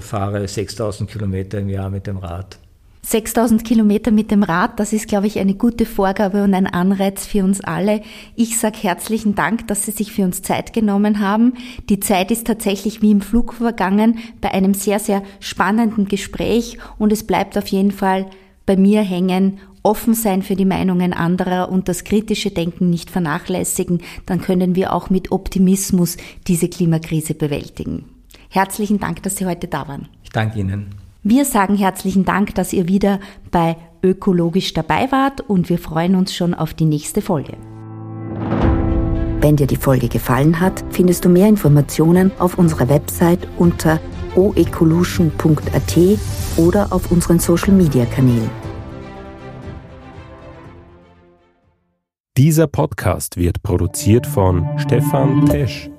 fahre 0.01 0.47
6000 0.47 1.11
Kilometer 1.11 1.61
im 1.61 1.71
Jahr 1.71 1.89
mit 1.89 2.07
dem 2.07 2.19
Rad. 2.19 2.59
6000 3.01 3.65
Kilometer 3.65 4.11
mit 4.11 4.31
dem 4.31 4.43
Rad, 4.43 4.79
das 4.79 4.93
ist, 4.93 5.09
glaube 5.09 5.29
ich, 5.29 5.39
eine 5.39 5.55
gute 5.55 5.87
Vorgabe 5.87 6.45
und 6.45 6.53
ein 6.53 6.67
Anreiz 6.67 7.25
für 7.25 7.43
uns 7.43 7.65
alle. 7.65 8.03
Ich 8.37 8.59
sage 8.59 8.77
herzlichen 8.83 9.35
Dank, 9.35 9.67
dass 9.69 9.87
Sie 9.87 9.93
sich 9.93 10.13
für 10.13 10.25
uns 10.25 10.43
Zeit 10.43 10.75
genommen 10.75 11.21
haben. 11.21 11.55
Die 11.89 12.01
Zeit 12.01 12.31
ist 12.31 12.47
tatsächlich 12.47 13.01
wie 13.01 13.13
im 13.13 13.23
Flug 13.23 13.55
vergangen 13.55 14.19
bei 14.43 14.53
einem 14.53 14.75
sehr, 14.75 14.99
sehr 14.99 15.23
spannenden 15.41 16.05
Gespräch 16.05 16.77
und 16.99 17.13
es 17.13 17.27
bleibt 17.27 17.57
auf 17.57 17.69
jeden 17.69 17.93
Fall 17.93 18.27
bei 18.67 18.77
mir 18.77 19.03
hängen, 19.03 19.59
offen 19.83 20.15
sein 20.15 20.43
für 20.43 20.57
die 20.57 20.65
Meinungen 20.65 21.13
anderer 21.13 21.71
und 21.71 21.89
das 21.89 22.05
kritische 22.05 22.51
Denken 22.51 22.91
nicht 22.91 23.11
vernachlässigen, 23.11 24.01
dann 24.27 24.41
können 24.41 24.75
wir 24.77 24.93
auch 24.93 25.11
mit 25.11 25.33
Optimismus 25.33 26.17
diese 26.47 26.69
Klimakrise 26.69 27.35
bewältigen. 27.35 28.05
Herzlichen 28.51 28.99
Dank, 28.99 29.23
dass 29.23 29.37
Sie 29.37 29.47
heute 29.47 29.69
da 29.69 29.89
waren. 29.89 30.09
Ich 30.23 30.31
danke 30.31 30.59
Ihnen. 30.59 30.89
Wir 31.23 31.45
sagen 31.45 31.77
herzlichen 31.77 32.25
Dank, 32.25 32.55
dass 32.55 32.73
ihr 32.73 32.89
wieder 32.89 33.21
bei 33.51 33.77
Ökologisch 34.03 34.73
dabei 34.73 35.13
wart 35.13 35.43
und 35.43 35.69
wir 35.69 35.79
freuen 35.79 36.15
uns 36.15 36.35
schon 36.35 36.55
auf 36.55 36.73
die 36.73 36.87
nächste 36.87 37.21
Folge. 37.21 37.59
Wenn 39.43 39.57
dir 39.57 39.67
die 39.67 39.77
Folge 39.77 40.09
gefallen 40.09 40.61
hat, 40.61 40.83
findest 40.89 41.27
du 41.27 41.29
mehr 41.29 41.47
Informationen 41.47 42.31
auf 42.39 42.57
unserer 42.57 42.89
Website 42.89 43.47
unter 43.59 44.01
oecolution.at 44.37 45.99
oder 46.57 46.93
auf 46.93 47.11
unseren 47.11 47.39
Social 47.39 47.73
Media 47.73 48.05
Kanälen. 48.07 48.51
Dieser 52.37 52.67
Podcast 52.67 53.37
wird 53.37 53.63
produziert 53.63 54.27
von 54.27 54.67
Stefan 54.79 55.47
Tesch. 55.47 55.91